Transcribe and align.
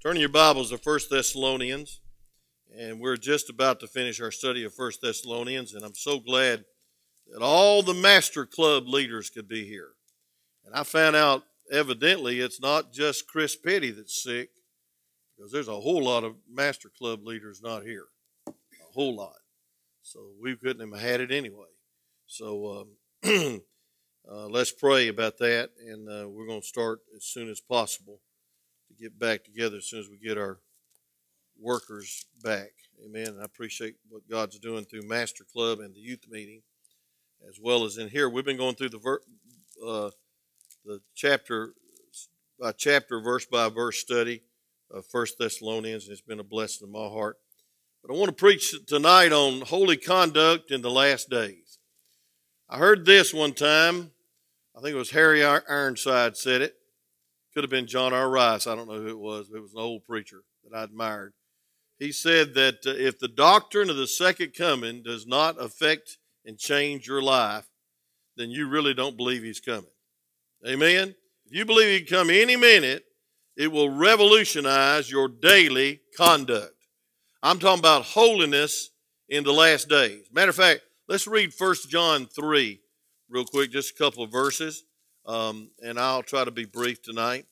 Turn 0.00 0.14
your 0.14 0.28
Bibles 0.28 0.70
to 0.70 0.76
1 0.76 1.00
Thessalonians, 1.10 2.00
and 2.72 3.00
we're 3.00 3.16
just 3.16 3.50
about 3.50 3.80
to 3.80 3.88
finish 3.88 4.20
our 4.20 4.30
study 4.30 4.62
of 4.62 4.72
1 4.76 4.92
Thessalonians, 5.02 5.74
and 5.74 5.84
I'm 5.84 5.96
so 5.96 6.20
glad 6.20 6.64
that 7.26 7.42
all 7.42 7.82
the 7.82 7.94
Master 7.94 8.46
Club 8.46 8.86
leaders 8.86 9.28
could 9.28 9.48
be 9.48 9.66
here. 9.66 9.88
And 10.64 10.72
I 10.72 10.84
found 10.84 11.16
out, 11.16 11.42
evidently, 11.72 12.38
it's 12.38 12.60
not 12.60 12.92
just 12.92 13.26
Chris 13.26 13.56
Petty 13.56 13.90
that's 13.90 14.22
sick, 14.22 14.50
because 15.36 15.50
there's 15.50 15.66
a 15.66 15.80
whole 15.80 16.04
lot 16.04 16.22
of 16.22 16.36
Master 16.48 16.92
Club 16.96 17.24
leaders 17.24 17.60
not 17.60 17.82
here. 17.82 18.06
A 18.46 18.52
whole 18.94 19.16
lot. 19.16 19.40
So 20.02 20.28
we 20.40 20.54
couldn't 20.54 20.92
have 20.92 21.02
had 21.02 21.20
it 21.20 21.32
anyway. 21.32 21.74
So 22.28 22.86
um, 23.24 23.60
uh, 24.30 24.46
let's 24.46 24.70
pray 24.70 25.08
about 25.08 25.38
that, 25.38 25.70
and 25.84 26.08
uh, 26.08 26.28
we're 26.28 26.46
going 26.46 26.60
to 26.60 26.66
start 26.68 27.00
as 27.16 27.24
soon 27.24 27.50
as 27.50 27.60
possible 27.60 28.20
get 28.98 29.18
back 29.18 29.44
together 29.44 29.76
as 29.76 29.86
soon 29.86 30.00
as 30.00 30.08
we 30.08 30.18
get 30.18 30.38
our 30.38 30.58
workers 31.60 32.26
back. 32.42 32.70
Amen. 33.04 33.28
And 33.28 33.40
I 33.40 33.44
appreciate 33.44 33.96
what 34.08 34.28
God's 34.28 34.58
doing 34.58 34.84
through 34.84 35.02
Master 35.02 35.44
Club 35.44 35.80
and 35.80 35.94
the 35.94 36.00
youth 36.00 36.26
meeting, 36.28 36.62
as 37.48 37.58
well 37.60 37.84
as 37.84 37.98
in 37.98 38.08
here. 38.08 38.28
We've 38.28 38.44
been 38.44 38.56
going 38.56 38.74
through 38.74 38.90
the 38.90 38.98
ver- 38.98 39.22
uh, 39.86 40.10
the 40.84 41.00
chapter 41.14 41.74
by 42.60 42.72
chapter, 42.72 43.20
verse 43.20 43.46
by 43.46 43.68
verse 43.68 43.98
study 43.98 44.42
of 44.90 45.06
First 45.06 45.38
Thessalonians, 45.38 46.04
and 46.04 46.12
it's 46.12 46.20
been 46.20 46.40
a 46.40 46.44
blessing 46.44 46.86
to 46.86 46.92
my 46.92 47.06
heart. 47.06 47.36
But 48.02 48.12
I 48.12 48.18
want 48.18 48.28
to 48.28 48.32
preach 48.32 48.74
tonight 48.86 49.32
on 49.32 49.60
holy 49.60 49.96
conduct 49.96 50.70
in 50.70 50.82
the 50.82 50.90
last 50.90 51.30
days. 51.30 51.78
I 52.68 52.78
heard 52.78 53.04
this 53.04 53.32
one 53.32 53.52
time. 53.52 54.10
I 54.76 54.80
think 54.80 54.94
it 54.94 54.98
was 54.98 55.10
Harry 55.10 55.44
Ironside 55.44 56.36
said 56.36 56.62
it. 56.62 56.77
Could 57.58 57.64
have 57.64 57.70
been 57.70 57.88
John 57.88 58.12
R. 58.14 58.30
Rice. 58.30 58.68
I 58.68 58.76
don't 58.76 58.86
know 58.86 59.00
who 59.00 59.08
it 59.08 59.18
was. 59.18 59.50
It 59.52 59.60
was 59.60 59.72
an 59.72 59.80
old 59.80 60.04
preacher 60.04 60.42
that 60.62 60.78
I 60.78 60.84
admired. 60.84 61.32
He 61.98 62.12
said 62.12 62.54
that 62.54 62.86
uh, 62.86 62.90
if 62.90 63.18
the 63.18 63.26
doctrine 63.26 63.90
of 63.90 63.96
the 63.96 64.06
second 64.06 64.54
coming 64.56 65.02
does 65.02 65.26
not 65.26 65.60
affect 65.60 66.18
and 66.44 66.56
change 66.56 67.08
your 67.08 67.20
life, 67.20 67.66
then 68.36 68.52
you 68.52 68.68
really 68.68 68.94
don't 68.94 69.16
believe 69.16 69.42
he's 69.42 69.58
coming. 69.58 69.90
Amen? 70.64 71.16
If 71.46 71.52
you 71.52 71.64
believe 71.64 71.88
he 71.88 72.06
can 72.06 72.18
come 72.18 72.30
any 72.30 72.54
minute, 72.54 73.02
it 73.56 73.72
will 73.72 73.90
revolutionize 73.90 75.10
your 75.10 75.26
daily 75.26 76.02
conduct. 76.16 76.76
I'm 77.42 77.58
talking 77.58 77.80
about 77.80 78.04
holiness 78.04 78.90
in 79.28 79.42
the 79.42 79.52
last 79.52 79.88
days. 79.88 80.28
Matter 80.32 80.50
of 80.50 80.54
fact, 80.54 80.82
let's 81.08 81.26
read 81.26 81.50
1 81.58 81.74
John 81.88 82.26
3 82.26 82.78
real 83.28 83.44
quick, 83.44 83.72
just 83.72 83.96
a 83.96 83.98
couple 83.98 84.22
of 84.22 84.30
verses, 84.30 84.84
um, 85.26 85.72
and 85.82 85.98
I'll 85.98 86.22
try 86.22 86.44
to 86.44 86.52
be 86.52 86.64
brief 86.64 87.02
tonight. 87.02 87.46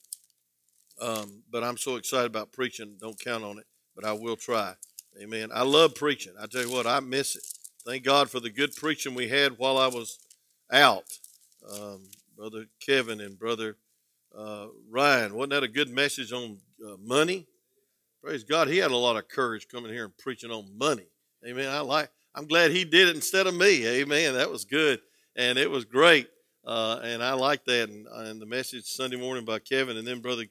Um, 1.00 1.42
but 1.50 1.62
I'm 1.62 1.76
so 1.76 1.96
excited 1.96 2.26
about 2.26 2.52
preaching, 2.52 2.96
don't 3.00 3.18
count 3.18 3.44
on 3.44 3.58
it, 3.58 3.66
but 3.94 4.04
I 4.04 4.12
will 4.12 4.36
try. 4.36 4.74
Amen. 5.20 5.50
I 5.54 5.62
love 5.62 5.94
preaching. 5.94 6.34
I 6.40 6.46
tell 6.46 6.62
you 6.62 6.72
what, 6.72 6.86
I 6.86 7.00
miss 7.00 7.36
it. 7.36 7.44
Thank 7.86 8.04
God 8.04 8.30
for 8.30 8.40
the 8.40 8.50
good 8.50 8.74
preaching 8.74 9.14
we 9.14 9.28
had 9.28 9.58
while 9.58 9.78
I 9.78 9.86
was 9.86 10.18
out. 10.72 11.18
Um, 11.72 12.08
Brother 12.36 12.66
Kevin 12.80 13.20
and 13.20 13.38
Brother 13.38 13.76
uh, 14.36 14.66
Ryan, 14.90 15.34
wasn't 15.34 15.52
that 15.52 15.62
a 15.62 15.68
good 15.68 15.88
message 15.88 16.32
on 16.32 16.58
uh, 16.86 16.96
money? 17.02 17.46
Praise 18.22 18.44
God, 18.44 18.68
he 18.68 18.78
had 18.78 18.90
a 18.90 18.96
lot 18.96 19.16
of 19.16 19.28
courage 19.28 19.68
coming 19.68 19.92
here 19.92 20.04
and 20.04 20.16
preaching 20.18 20.50
on 20.50 20.76
money. 20.76 21.06
Amen. 21.46 21.68
I 21.68 21.80
like. 21.80 22.10
I'm 22.34 22.46
glad 22.46 22.70
he 22.70 22.84
did 22.84 23.08
it 23.08 23.16
instead 23.16 23.46
of 23.46 23.54
me. 23.54 23.86
Amen. 23.86 24.34
That 24.34 24.50
was 24.50 24.64
good, 24.64 25.00
and 25.36 25.56
it 25.56 25.70
was 25.70 25.84
great, 25.84 26.28
uh, 26.66 27.00
and 27.02 27.22
I 27.22 27.32
like 27.32 27.64
that. 27.64 27.88
And, 27.88 28.06
and, 28.06 28.42
the 28.42 28.46
message 28.46 28.84
Sunday 28.84 29.16
morning 29.16 29.44
by 29.44 29.60
Kevin, 29.60 29.96
and 29.96 30.06
then 30.06 30.20
Brother 30.20 30.44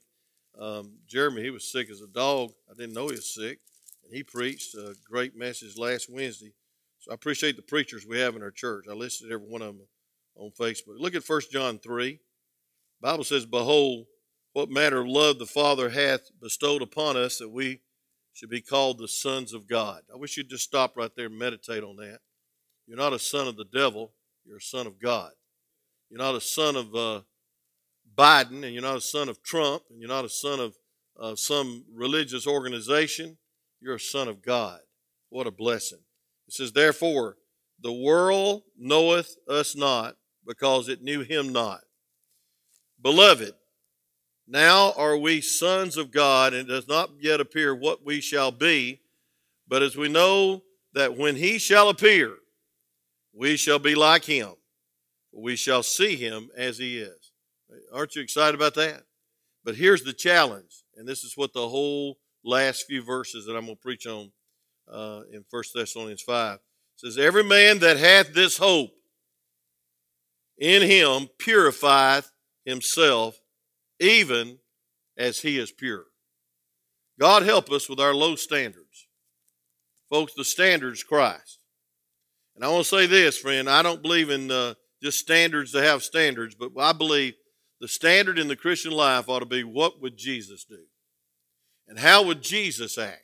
um, 0.59 0.94
Jeremy, 1.08 1.44
he 1.44 1.50
was 1.50 1.72
sick 1.72 1.89
as 1.89 2.02
a 2.02 2.08
dog. 2.08 2.52
I 2.70 2.73
didn't 2.73 2.94
know 2.94 3.08
he 3.08 3.16
was 3.16 3.34
sick, 3.34 3.59
and 4.03 4.14
he 4.14 4.23
preached 4.23 4.75
a 4.75 4.95
great 5.09 5.36
message 5.36 5.78
last 5.78 6.09
Wednesday. 6.09 6.53
So 7.00 7.12
I 7.12 7.16
appreciate 7.16 7.56
the 7.56 7.62
preachers 7.62 8.06
we 8.08 8.20
have 8.20 8.36
in 8.36 8.42
our 8.42 8.52
church. 8.52 8.86
I 8.89 8.94
listed 8.94 9.31
every 9.31 9.47
one 9.47 9.62
of 9.62 9.75
them 9.75 9.88
on 10.35 10.52
Facebook. 10.52 11.00
Look 11.00 11.16
at 11.16 11.24
First 11.24 11.52
John 11.52 11.79
three. 11.79 12.19
Bible 13.02 13.24
says, 13.24 13.46
"Behold." 13.46 14.07
what 14.56 14.69
manner 14.69 15.02
of 15.02 15.07
love 15.09 15.38
the 15.38 15.46
Father 15.46 15.90
hath 15.90 16.31
bestowed 16.41 16.81
upon 16.81 17.18
us 17.18 17.40
that 17.40 17.50
we 17.50 17.81
should 18.31 18.50
be 18.50 18.62
called 18.62 18.97
the 18.97 19.08
sons 19.08 19.53
of 19.53 19.68
God. 19.68 20.02
I 20.12 20.16
wish 20.16 20.38
you'd 20.38 20.50
just 20.50 20.63
stop 20.63 20.96
right 20.96 21.12
there 21.13 21.25
and 21.25 21.38
meditate 21.38 21.84
on 21.84 21.97
that. 21.97 22.19
You're 22.88 22.96
not 22.96 23.12
a 23.12 23.19
son 23.19 23.50
of 23.50 23.58
the 23.58 23.66
devil, 23.66 24.13
you're 24.46 24.59
a 24.59 24.62
son 24.62 24.88
of 24.88 24.97
God. 24.97 25.31
You're 26.09 26.22
not 26.22 26.35
a 26.35 26.41
son 26.41 26.78
of 26.78 26.96
uh, 26.96 27.22
Biden, 28.16 28.64
and 28.64 28.74
you're 28.74 28.81
not 28.81 28.98
a 28.98 29.02
son 29.02 29.30
of 29.30 29.44
Trump, 29.44 29.84
and 29.90 30.00
you're 30.00 30.09
not 30.09 30.26
a 30.26 30.30
son 30.30 30.59
of 30.59 30.76
uh, 31.20 31.36
some 31.36 31.84
religious 31.94 32.48
organization. 32.48 33.38
You're 33.81 33.96
a 33.96 34.00
son 34.00 34.28
of 34.28 34.42
God. 34.42 34.80
What 35.30 35.48
a 35.48 35.52
blessing. 35.52 36.00
It 36.48 36.53
says, 36.53 36.72
Therefore, 36.72 37.38
the 37.81 37.92
world 37.92 38.64
knoweth 38.78 39.36
us 39.48 39.76
not 39.76 40.16
because 40.46 40.88
it 40.88 41.02
knew 41.02 41.22
him 41.22 41.52
not. 41.52 41.81
Beloved, 43.02 43.53
now 44.47 44.94
are 44.94 45.18
we 45.18 45.42
sons 45.42 45.97
of 45.97 46.12
God, 46.12 46.53
and 46.53 46.70
it 46.70 46.72
does 46.72 46.88
not 46.88 47.12
yet 47.20 47.42
appear 47.42 47.76
what 47.76 48.06
we 48.06 48.22
shall 48.22 48.52
be. 48.52 49.02
But 49.68 49.82
as 49.82 49.97
we 49.97 50.08
know 50.08 50.64
that 50.94 51.18
when 51.18 51.36
he 51.36 51.58
shall 51.58 51.90
appear, 51.90 52.36
we 53.34 53.58
shall 53.58 53.80
be 53.80 53.96
like 53.96 54.24
him. 54.24 54.53
We 55.34 55.56
shall 55.56 55.84
see 55.84 56.16
him 56.16 56.50
as 56.56 56.78
he 56.78 57.00
is. 57.00 57.25
Aren't 57.94 58.16
you 58.16 58.22
excited 58.22 58.56
about 58.56 58.76
that? 58.76 59.03
But 59.64 59.76
here's 59.76 60.03
the 60.03 60.14
challenge, 60.14 60.84
and 60.96 61.08
this 61.08 61.24
is 61.24 61.34
what 61.36 61.53
the 61.53 61.68
whole 61.68 62.18
last 62.44 62.86
few 62.88 63.03
verses 63.03 63.46
that 63.46 63.56
I'm 63.56 63.66
going 63.66 63.76
to 63.76 63.81
preach 63.81 64.06
on 64.06 64.31
uh, 64.92 65.22
in 65.31 65.44
1 65.50 65.64
Thessalonians 65.74 66.22
5 66.22 66.59
says, 66.96 67.18
Every 67.18 67.44
man 67.44 67.80
that 67.80 67.98
hath 67.98 68.34
this 68.34 68.58
hope 68.58 68.92
in 70.58 70.84
him 70.84 71.28
purifieth 71.40 72.31
himself 72.64 73.40
even 74.00 74.59
as 75.18 75.40
he 75.40 75.58
is 75.58 75.72
pure. 75.72 76.06
God 77.20 77.44
help 77.44 77.72
us 77.72 77.90
with 77.90 78.00
our 78.00 78.14
low 78.14 78.36
standards. 78.36 79.08
Folks, 80.09 80.34
the 80.36 80.46
standard 80.46 80.94
is 80.94 81.03
Christ. 81.03 81.59
And 82.56 82.64
I 82.64 82.70
want 82.70 82.86
to 82.86 82.90
say 82.90 83.06
this, 83.06 83.38
friend, 83.38 83.70
I 83.70 83.82
don't 83.82 84.02
believe 84.02 84.30
in 84.30 84.52
uh, 84.52 84.76
just 85.02 85.20
standards 85.20 85.72
to 85.72 85.82
have 85.82 86.03
standards, 86.03 86.56
but 86.56 86.72
I 86.80 86.94
believe 86.94 87.34
the 87.85 87.90
standard 87.90 88.40
in 88.40 88.47
the 88.47 88.56
Christian 88.56 88.91
life 88.91 89.29
ought 89.29 89.41
to 89.41 89.46
be 89.46 89.63
what 89.63 90.01
would 90.01 90.18
Jesus 90.18 90.63
do? 90.63 90.79
And 91.88 92.00
how 92.00 92.23
would 92.23 92.41
Jesus 92.41 92.97
act? 92.97 93.22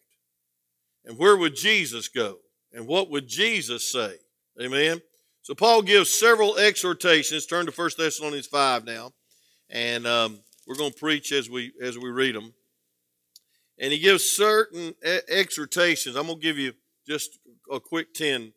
And 1.03 1.17
where 1.17 1.35
would 1.35 1.55
Jesus 1.55 2.07
go? 2.07 2.37
And 2.71 2.85
what 2.85 3.09
would 3.09 3.27
Jesus 3.27 3.91
say? 3.91 4.17
Amen. 4.61 5.01
So 5.41 5.55
Paul 5.55 5.81
gives 5.81 6.13
several 6.13 6.59
exhortations. 6.59 7.47
Turn 7.47 7.65
to 7.65 7.71
1 7.71 7.89
Thessalonians 7.97 8.45
5 8.45 8.85
now. 8.85 9.13
And 9.71 10.05
um, 10.05 10.41
we're 10.67 10.75
going 10.75 10.91
to 10.91 10.99
preach 10.99 11.31
as 11.31 11.49
we 11.49 11.71
as 11.81 11.97
we 11.97 12.11
read 12.11 12.35
them. 12.35 12.53
And 13.79 13.91
he 13.91 13.97
gives 13.97 14.25
certain 14.25 14.93
exhortations. 15.27 16.15
I'm 16.15 16.27
going 16.27 16.39
to 16.39 16.43
give 16.43 16.59
you 16.59 16.73
just 17.07 17.39
a 17.71 17.79
quick 17.79 18.13
10 18.13 18.53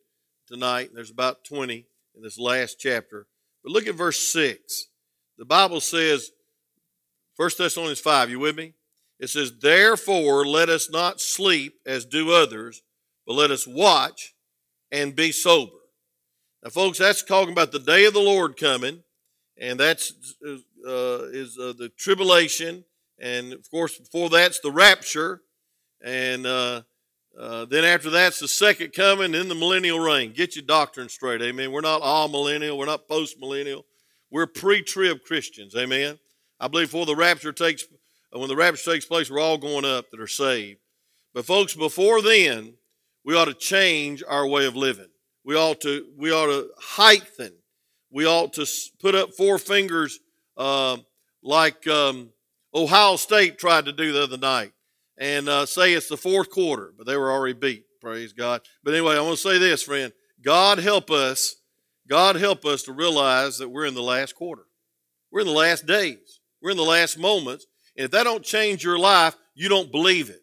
tonight. 0.48 0.90
There's 0.92 1.10
about 1.10 1.44
20 1.44 1.86
in 2.14 2.22
this 2.22 2.38
last 2.38 2.78
chapter. 2.78 3.26
But 3.62 3.72
look 3.72 3.86
at 3.86 3.94
verse 3.94 4.30
6. 4.34 4.88
The 5.38 5.44
Bible 5.44 5.80
says, 5.80 6.30
1 7.36 7.50
Thessalonians 7.58 8.00
5, 8.00 8.30
you 8.30 8.38
with 8.38 8.56
me? 8.56 8.74
It 9.18 9.30
says, 9.30 9.52
Therefore, 9.60 10.46
let 10.46 10.68
us 10.68 10.90
not 10.90 11.20
sleep 11.20 11.74
as 11.86 12.04
do 12.04 12.32
others, 12.32 12.82
but 13.26 13.34
let 13.34 13.50
us 13.50 13.66
watch 13.66 14.34
and 14.92 15.16
be 15.16 15.32
sober. 15.32 15.72
Now, 16.62 16.70
folks, 16.70 16.98
that's 16.98 17.22
talking 17.22 17.52
about 17.52 17.72
the 17.72 17.78
day 17.78 18.06
of 18.06 18.14
the 18.14 18.20
Lord 18.20 18.56
coming, 18.56 19.02
and 19.58 19.78
that's 19.78 20.12
uh, 20.46 21.28
is 21.32 21.58
uh, 21.58 21.74
the 21.76 21.90
tribulation, 21.96 22.84
and 23.18 23.52
of 23.52 23.70
course, 23.70 23.98
before 23.98 24.30
that's 24.30 24.60
the 24.60 24.70
rapture, 24.70 25.42
and 26.02 26.46
uh, 26.46 26.82
uh, 27.38 27.64
then 27.66 27.84
after 27.84 28.10
that's 28.10 28.40
the 28.40 28.48
second 28.48 28.92
coming, 28.92 29.32
then 29.32 29.48
the 29.48 29.54
millennial 29.54 30.00
reign. 30.00 30.32
Get 30.32 30.56
your 30.56 30.64
doctrine 30.64 31.08
straight, 31.08 31.42
amen. 31.42 31.72
We're 31.72 31.80
not 31.80 32.02
amillennial, 32.02 32.78
we're 32.78 32.86
not 32.86 33.08
post 33.08 33.38
millennial, 33.38 33.84
we're 34.34 34.48
pre 34.48 34.82
trib 34.82 35.22
Christians, 35.22 35.76
amen. 35.76 36.18
I 36.58 36.66
believe 36.66 36.88
before 36.88 37.06
the 37.06 37.14
rapture 37.14 37.52
takes, 37.52 37.84
uh, 38.34 38.38
when 38.40 38.48
the 38.48 38.56
rapture 38.56 38.90
takes 38.90 39.04
place, 39.04 39.30
we're 39.30 39.38
all 39.38 39.58
going 39.58 39.84
up 39.84 40.10
that 40.10 40.20
are 40.20 40.26
saved. 40.26 40.80
But 41.32 41.46
folks, 41.46 41.76
before 41.76 42.20
then, 42.20 42.74
we 43.24 43.36
ought 43.36 43.44
to 43.44 43.54
change 43.54 44.24
our 44.26 44.44
way 44.44 44.66
of 44.66 44.74
living. 44.74 45.06
We 45.44 45.54
ought 45.54 45.80
to 45.82 46.06
we 46.18 46.32
ought 46.32 46.46
to 46.46 46.68
heighten. 46.76 47.52
We 48.10 48.26
ought 48.26 48.52
to 48.54 48.66
put 49.00 49.14
up 49.14 49.34
four 49.34 49.56
fingers 49.56 50.18
uh, 50.56 50.96
like 51.40 51.86
um, 51.86 52.30
Ohio 52.74 53.14
State 53.14 53.56
tried 53.56 53.84
to 53.84 53.92
do 53.92 54.12
the 54.12 54.24
other 54.24 54.38
night 54.38 54.72
and 55.16 55.48
uh, 55.48 55.64
say 55.64 55.92
it's 55.92 56.08
the 56.08 56.16
fourth 56.16 56.50
quarter, 56.50 56.92
but 56.98 57.06
they 57.06 57.16
were 57.16 57.30
already 57.30 57.54
beat. 57.54 57.84
Praise 58.00 58.32
God. 58.32 58.62
But 58.82 58.94
anyway, 58.94 59.14
I 59.14 59.20
want 59.20 59.36
to 59.36 59.48
say 59.48 59.58
this, 59.58 59.84
friend. 59.84 60.12
God 60.42 60.80
help 60.80 61.12
us. 61.12 61.54
God 62.08 62.36
help 62.36 62.64
us 62.64 62.82
to 62.84 62.92
realize 62.92 63.58
that 63.58 63.68
we're 63.68 63.86
in 63.86 63.94
the 63.94 64.02
last 64.02 64.34
quarter. 64.34 64.64
We're 65.30 65.40
in 65.40 65.46
the 65.46 65.52
last 65.52 65.86
days. 65.86 66.40
We're 66.60 66.70
in 66.70 66.76
the 66.76 66.82
last 66.82 67.18
moments. 67.18 67.66
And 67.96 68.04
if 68.04 68.10
that 68.10 68.24
don't 68.24 68.44
change 68.44 68.84
your 68.84 68.98
life, 68.98 69.36
you 69.54 69.68
don't 69.68 69.90
believe 69.90 70.30
it. 70.30 70.42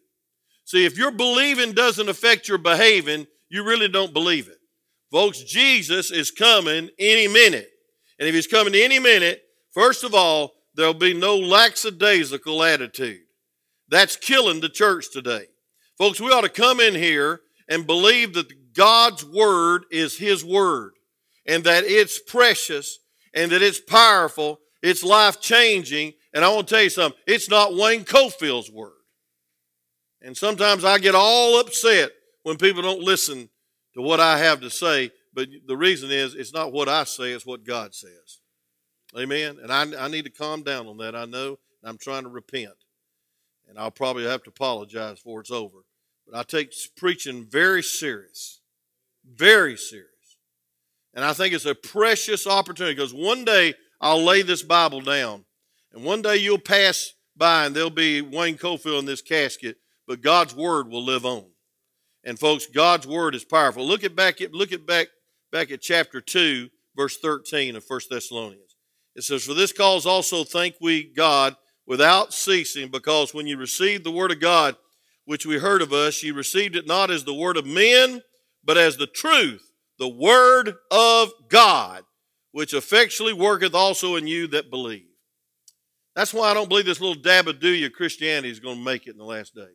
See, 0.64 0.84
if 0.84 0.96
your 0.96 1.10
believing 1.10 1.72
doesn't 1.72 2.08
affect 2.08 2.48
your 2.48 2.58
behaving, 2.58 3.26
you 3.48 3.64
really 3.64 3.88
don't 3.88 4.12
believe 4.12 4.48
it. 4.48 4.58
Folks, 5.10 5.42
Jesus 5.42 6.10
is 6.10 6.30
coming 6.30 6.88
any 6.98 7.28
minute. 7.28 7.70
And 8.18 8.28
if 8.28 8.34
he's 8.34 8.46
coming 8.46 8.74
any 8.74 8.98
minute, 8.98 9.42
first 9.72 10.04
of 10.04 10.14
all, 10.14 10.54
there'll 10.74 10.94
be 10.94 11.14
no 11.14 11.36
lackadaisical 11.36 12.62
attitude. 12.62 13.20
That's 13.88 14.16
killing 14.16 14.60
the 14.60 14.68
church 14.68 15.12
today. 15.12 15.46
Folks, 15.98 16.20
we 16.20 16.28
ought 16.28 16.42
to 16.42 16.48
come 16.48 16.80
in 16.80 16.94
here 16.94 17.40
and 17.68 17.86
believe 17.86 18.34
that 18.34 18.72
God's 18.72 19.24
word 19.24 19.84
is 19.90 20.16
his 20.16 20.44
word 20.44 20.92
and 21.46 21.64
that 21.64 21.84
it's 21.84 22.18
precious 22.20 22.98
and 23.34 23.50
that 23.52 23.62
it's 23.62 23.80
powerful, 23.80 24.60
it's 24.82 25.02
life 25.02 25.40
changing. 25.40 26.14
And 26.34 26.44
I 26.44 26.48
want 26.48 26.68
to 26.68 26.74
tell 26.74 26.82
you 26.82 26.90
something, 26.90 27.20
it's 27.26 27.48
not 27.48 27.74
Wayne 27.74 28.04
Cofield's 28.04 28.70
word. 28.70 28.92
And 30.20 30.36
sometimes 30.36 30.84
I 30.84 30.98
get 30.98 31.14
all 31.14 31.58
upset 31.58 32.10
when 32.42 32.56
people 32.56 32.82
don't 32.82 33.02
listen 33.02 33.48
to 33.94 34.02
what 34.02 34.20
I 34.20 34.38
have 34.38 34.60
to 34.60 34.70
say, 34.70 35.10
but 35.34 35.48
the 35.66 35.76
reason 35.76 36.10
is 36.10 36.34
it's 36.34 36.52
not 36.52 36.72
what 36.72 36.88
I 36.88 37.04
say, 37.04 37.32
it's 37.32 37.46
what 37.46 37.64
God 37.64 37.94
says. 37.94 38.38
Amen. 39.18 39.58
And 39.62 39.72
I, 39.72 40.04
I 40.04 40.08
need 40.08 40.24
to 40.24 40.30
calm 40.30 40.62
down 40.62 40.86
on 40.86 40.96
that. 40.98 41.14
I 41.14 41.26
know. 41.26 41.58
I'm 41.84 41.98
trying 41.98 42.22
to 42.22 42.28
repent. 42.28 42.72
And 43.68 43.78
I'll 43.78 43.90
probably 43.90 44.24
have 44.24 44.42
to 44.44 44.50
apologize 44.50 45.16
before 45.16 45.40
it's 45.40 45.50
over. 45.50 45.78
But 46.26 46.38
I 46.38 46.42
take 46.44 46.72
preaching 46.96 47.44
very 47.44 47.82
serious. 47.82 48.60
Very 49.24 49.76
serious. 49.76 50.11
And 51.14 51.24
I 51.24 51.32
think 51.32 51.54
it's 51.54 51.66
a 51.66 51.74
precious 51.74 52.46
opportunity 52.46 52.94
because 52.94 53.12
one 53.12 53.44
day 53.44 53.74
I'll 54.00 54.24
lay 54.24 54.42
this 54.42 54.62
Bible 54.62 55.00
down. 55.00 55.44
And 55.92 56.04
one 56.04 56.22
day 56.22 56.36
you'll 56.36 56.58
pass 56.58 57.12
by 57.36 57.66
and 57.66 57.74
there'll 57.74 57.90
be 57.90 58.22
Wayne 58.22 58.56
Cofield 58.56 59.00
in 59.00 59.04
this 59.04 59.22
casket, 59.22 59.76
but 60.06 60.22
God's 60.22 60.54
word 60.54 60.88
will 60.88 61.04
live 61.04 61.26
on. 61.26 61.44
And 62.24 62.38
folks, 62.38 62.66
God's 62.66 63.06
word 63.06 63.34
is 63.34 63.44
powerful. 63.44 63.86
Look 63.86 64.04
at 64.04 64.16
back 64.16 64.40
at 64.40 64.52
look 64.52 64.72
at 64.72 64.86
back 64.86 65.08
back 65.50 65.70
at 65.70 65.82
chapter 65.82 66.20
2, 66.20 66.68
verse 66.96 67.18
13 67.18 67.76
of 67.76 67.84
1 67.86 68.00
Thessalonians. 68.10 68.76
It 69.14 69.24
says, 69.24 69.44
For 69.44 69.54
this 69.54 69.72
cause 69.72 70.06
also 70.06 70.44
thank 70.44 70.76
we 70.80 71.12
God 71.14 71.56
without 71.86 72.32
ceasing, 72.32 72.90
because 72.90 73.34
when 73.34 73.46
you 73.46 73.56
received 73.58 74.04
the 74.04 74.10
word 74.10 74.30
of 74.30 74.40
God, 74.40 74.76
which 75.24 75.44
we 75.44 75.58
heard 75.58 75.82
of 75.82 75.92
us, 75.92 76.22
you 76.22 76.34
received 76.34 76.76
it 76.76 76.86
not 76.86 77.10
as 77.10 77.24
the 77.24 77.34
word 77.34 77.56
of 77.56 77.66
men, 77.66 78.22
but 78.64 78.78
as 78.78 78.96
the 78.96 79.06
truth, 79.06 79.71
the 80.02 80.08
word 80.08 80.74
of 80.90 81.30
God, 81.48 82.02
which 82.50 82.74
effectually 82.74 83.32
worketh 83.32 83.72
also 83.72 84.16
in 84.16 84.26
you 84.26 84.48
that 84.48 84.68
believe. 84.68 85.06
That's 86.16 86.34
why 86.34 86.50
I 86.50 86.54
don't 86.54 86.68
believe 86.68 86.86
this 86.86 87.00
little 87.00 87.22
dab 87.22 87.46
of 87.46 87.60
do 87.60 87.72
dabadoo 87.72 87.92
Christianity 87.92 88.50
is 88.50 88.58
going 88.58 88.78
to 88.78 88.84
make 88.84 89.06
it 89.06 89.12
in 89.12 89.16
the 89.16 89.24
last 89.24 89.54
days. 89.54 89.68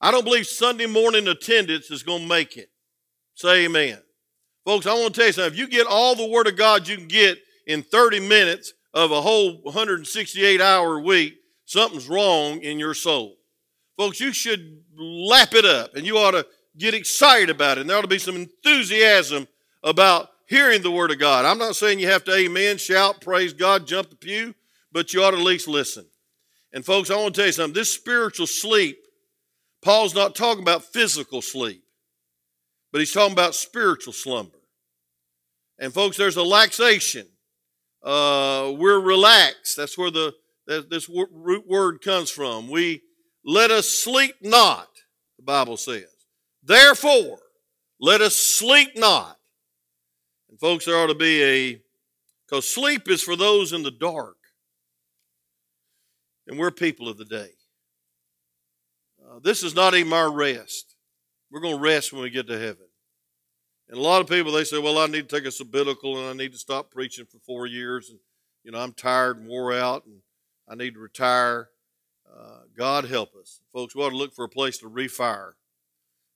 I 0.00 0.12
don't 0.12 0.24
believe 0.24 0.46
Sunday 0.46 0.86
morning 0.86 1.28
attendance 1.28 1.90
is 1.90 2.02
going 2.02 2.22
to 2.22 2.26
make 2.26 2.56
it. 2.56 2.70
Say 3.34 3.66
amen. 3.66 3.98
Folks, 4.64 4.86
I 4.86 4.94
want 4.94 5.12
to 5.12 5.20
tell 5.20 5.26
you 5.26 5.32
something. 5.34 5.52
If 5.52 5.58
you 5.58 5.68
get 5.68 5.86
all 5.86 6.14
the 6.14 6.30
Word 6.30 6.46
of 6.46 6.56
God 6.56 6.88
you 6.88 6.96
can 6.96 7.06
get 7.06 7.36
in 7.66 7.82
30 7.82 8.18
minutes 8.20 8.72
of 8.94 9.10
a 9.10 9.20
whole 9.20 9.60
168 9.62 10.58
hour 10.58 10.98
week, 10.98 11.34
something's 11.66 12.08
wrong 12.08 12.62
in 12.62 12.78
your 12.78 12.94
soul. 12.94 13.36
Folks, 13.98 14.20
you 14.20 14.32
should 14.32 14.80
lap 14.96 15.52
it 15.52 15.66
up 15.66 15.96
and 15.96 16.06
you 16.06 16.16
ought 16.16 16.30
to 16.30 16.46
get 16.76 16.94
excited 16.94 17.50
about 17.50 17.78
it. 17.78 17.82
And 17.82 17.90
there 17.90 17.96
ought 17.96 18.02
to 18.02 18.08
be 18.08 18.18
some 18.18 18.36
enthusiasm 18.36 19.48
about 19.82 20.28
hearing 20.46 20.82
the 20.82 20.90
Word 20.90 21.10
of 21.10 21.18
God. 21.18 21.44
I'm 21.44 21.58
not 21.58 21.76
saying 21.76 21.98
you 21.98 22.08
have 22.08 22.24
to 22.24 22.34
amen, 22.34 22.78
shout, 22.78 23.20
praise 23.20 23.52
God, 23.52 23.86
jump 23.86 24.10
the 24.10 24.16
pew, 24.16 24.54
but 24.92 25.12
you 25.12 25.22
ought 25.22 25.32
to 25.32 25.38
at 25.38 25.42
least 25.42 25.68
listen. 25.68 26.06
And 26.72 26.84
folks, 26.84 27.10
I 27.10 27.16
want 27.16 27.34
to 27.34 27.40
tell 27.40 27.46
you 27.46 27.52
something. 27.52 27.74
This 27.74 27.92
spiritual 27.92 28.46
sleep 28.46 28.98
Paul's 29.82 30.14
not 30.14 30.36
talking 30.36 30.62
about 30.62 30.84
physical 30.84 31.42
sleep, 31.42 31.82
but 32.92 33.00
he's 33.00 33.12
talking 33.12 33.32
about 33.32 33.54
spiritual 33.54 34.12
slumber. 34.12 34.58
And 35.78 35.92
folks, 35.92 36.16
there's 36.16 36.36
a 36.36 36.42
laxation. 36.42 37.26
Uh, 38.02 38.72
we're 38.76 39.00
relaxed. 39.00 39.76
That's 39.76 39.98
where 39.98 40.10
the 40.10 40.34
that 40.68 40.88
this 40.88 41.08
root 41.08 41.66
word 41.66 42.00
comes 42.00 42.30
from. 42.30 42.70
We 42.70 43.02
let 43.44 43.72
us 43.72 43.88
sleep 43.88 44.36
not. 44.40 44.88
The 45.36 45.42
Bible 45.42 45.76
says. 45.76 46.11
Therefore, 46.62 47.38
let 48.00 48.20
us 48.20 48.36
sleep 48.36 48.90
not. 48.96 49.38
And 50.48 50.58
folks, 50.58 50.84
there 50.84 50.96
ought 50.96 51.06
to 51.08 51.14
be 51.14 51.42
a 51.42 51.82
because 52.46 52.68
sleep 52.68 53.08
is 53.08 53.22
for 53.22 53.34
those 53.34 53.72
in 53.72 53.82
the 53.82 53.90
dark, 53.90 54.36
and 56.46 56.58
we're 56.58 56.70
people 56.70 57.08
of 57.08 57.16
the 57.16 57.24
day. 57.24 57.48
Uh, 59.24 59.38
this 59.42 59.62
is 59.62 59.74
not 59.74 59.94
even 59.94 60.12
our 60.12 60.30
rest. 60.30 60.94
We're 61.50 61.60
going 61.60 61.76
to 61.76 61.82
rest 61.82 62.12
when 62.12 62.22
we 62.22 62.30
get 62.30 62.46
to 62.48 62.58
heaven. 62.58 62.86
And 63.88 63.98
a 63.98 64.02
lot 64.02 64.20
of 64.20 64.28
people, 64.28 64.52
they 64.52 64.64
say, 64.64 64.78
well, 64.78 64.98
I 64.98 65.06
need 65.06 65.28
to 65.28 65.36
take 65.36 65.46
a 65.46 65.50
sabbatical 65.50 66.18
and 66.18 66.28
I 66.28 66.32
need 66.32 66.52
to 66.52 66.58
stop 66.58 66.90
preaching 66.90 67.26
for 67.26 67.38
four 67.38 67.66
years. 67.66 68.10
And, 68.10 68.18
you 68.64 68.72
know, 68.72 68.78
I'm 68.78 68.92
tired 68.92 69.38
and 69.38 69.48
wore 69.48 69.72
out 69.72 70.06
and 70.06 70.20
I 70.68 70.74
need 70.74 70.94
to 70.94 71.00
retire. 71.00 71.68
Uh, 72.30 72.60
God 72.76 73.04
help 73.04 73.34
us. 73.34 73.60
Folks, 73.72 73.94
we 73.94 74.02
ought 74.02 74.10
to 74.10 74.16
look 74.16 74.34
for 74.34 74.44
a 74.44 74.48
place 74.48 74.78
to 74.78 74.88
refire. 74.88 75.52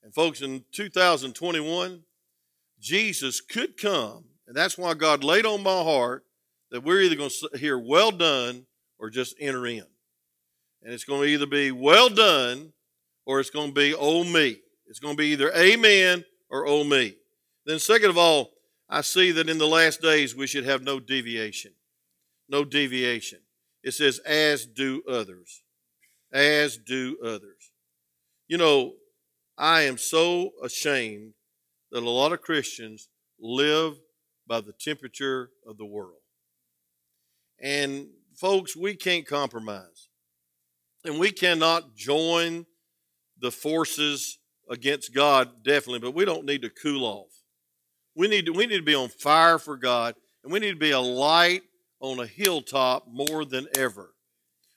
And, 0.03 0.15
folks, 0.15 0.41
in 0.41 0.65
2021, 0.73 2.03
Jesus 2.81 3.41
could 3.41 3.77
come. 3.77 4.25
And 4.47 4.57
that's 4.57 4.79
why 4.79 4.95
God 4.95 5.25
laid 5.25 5.47
on 5.47 5.63
my 5.63 5.83
heart 5.83 6.25
that 6.71 6.85
we're 6.85 7.01
either 7.01 7.17
going 7.17 7.31
to 7.31 7.59
hear 7.59 7.79
well 7.79 8.11
done 8.11 8.67
or 8.99 9.11
just 9.11 9.35
enter 9.41 9.67
in. 9.67 9.85
And 10.83 10.93
it's 10.93 11.05
going 11.05 11.23
to 11.23 11.29
either 11.29 11.47
be 11.47 11.73
well 11.73 12.09
done 12.09 12.73
or 13.25 13.41
it's 13.41 13.51
going 13.51 13.69
to 13.69 13.75
be 13.75 13.95
oh 13.95 14.25
me. 14.25 14.59
It's 14.87 15.01
going 15.01 15.17
to 15.17 15.21
be 15.21 15.29
either 15.29 15.53
amen 15.57 16.25
or 16.49 16.67
oh 16.67 16.85
me. 16.85 17.17
Then, 17.65 17.79
second 17.79 18.11
of 18.11 18.19
all, 18.19 18.53
I 18.89 19.01
see 19.01 19.33
that 19.33 19.49
in 19.49 19.59
the 19.59 19.67
last 19.67 20.01
days 20.01 20.37
we 20.37 20.47
should 20.47 20.65
have 20.65 20.83
no 20.83 21.01
deviation. 21.01 21.73
No 22.49 22.65
deviation. 22.65 23.41
It 23.83 23.93
says, 23.93 24.21
as 24.21 24.65
do 24.65 25.03
others. 25.09 25.63
As 26.33 26.77
do 26.77 27.19
others. 27.25 27.73
You 28.47 28.59
know, 28.59 28.95
I 29.59 29.83
am 29.83 29.97
so 29.97 30.51
ashamed 30.63 31.33
that 31.91 32.03
a 32.03 32.11
lot 32.11 32.33
of 32.33 32.43
Christians 32.43 33.09
live 33.41 33.95
by 34.47 34.61
the 34.61 34.73
temperature 34.73 35.51
of 35.67 35.79
the 35.79 35.87
world. 35.87 36.21
And 37.61 38.09
folks, 38.37 38.77
we 38.77 38.95
can't 38.95 39.27
compromise. 39.27 40.09
And 41.05 41.19
we 41.19 41.31
cannot 41.31 41.95
join 41.95 42.67
the 43.41 43.51
forces 43.51 44.39
against 44.69 45.15
God, 45.15 45.63
definitely, 45.63 46.01
but 46.01 46.15
we 46.15 46.25
don't 46.25 46.45
need 46.45 46.63
to 46.63 46.71
cool 46.71 47.05
off. 47.05 47.33
We 48.15 48.29
need 48.29 48.47
to, 48.47 48.53
we 48.53 48.67
need 48.67 48.79
to 48.79 48.83
be 48.83 48.95
on 48.95 49.09
fire 49.09 49.59
for 49.59 49.77
God, 49.77 50.15
and 50.43 50.53
we 50.53 50.59
need 50.59 50.73
to 50.73 50.77
be 50.77 50.91
a 50.91 51.01
light 51.01 51.63
on 52.01 52.19
a 52.19 52.27
hilltop 52.27 53.07
more 53.09 53.45
than 53.45 53.69
ever. 53.77 54.15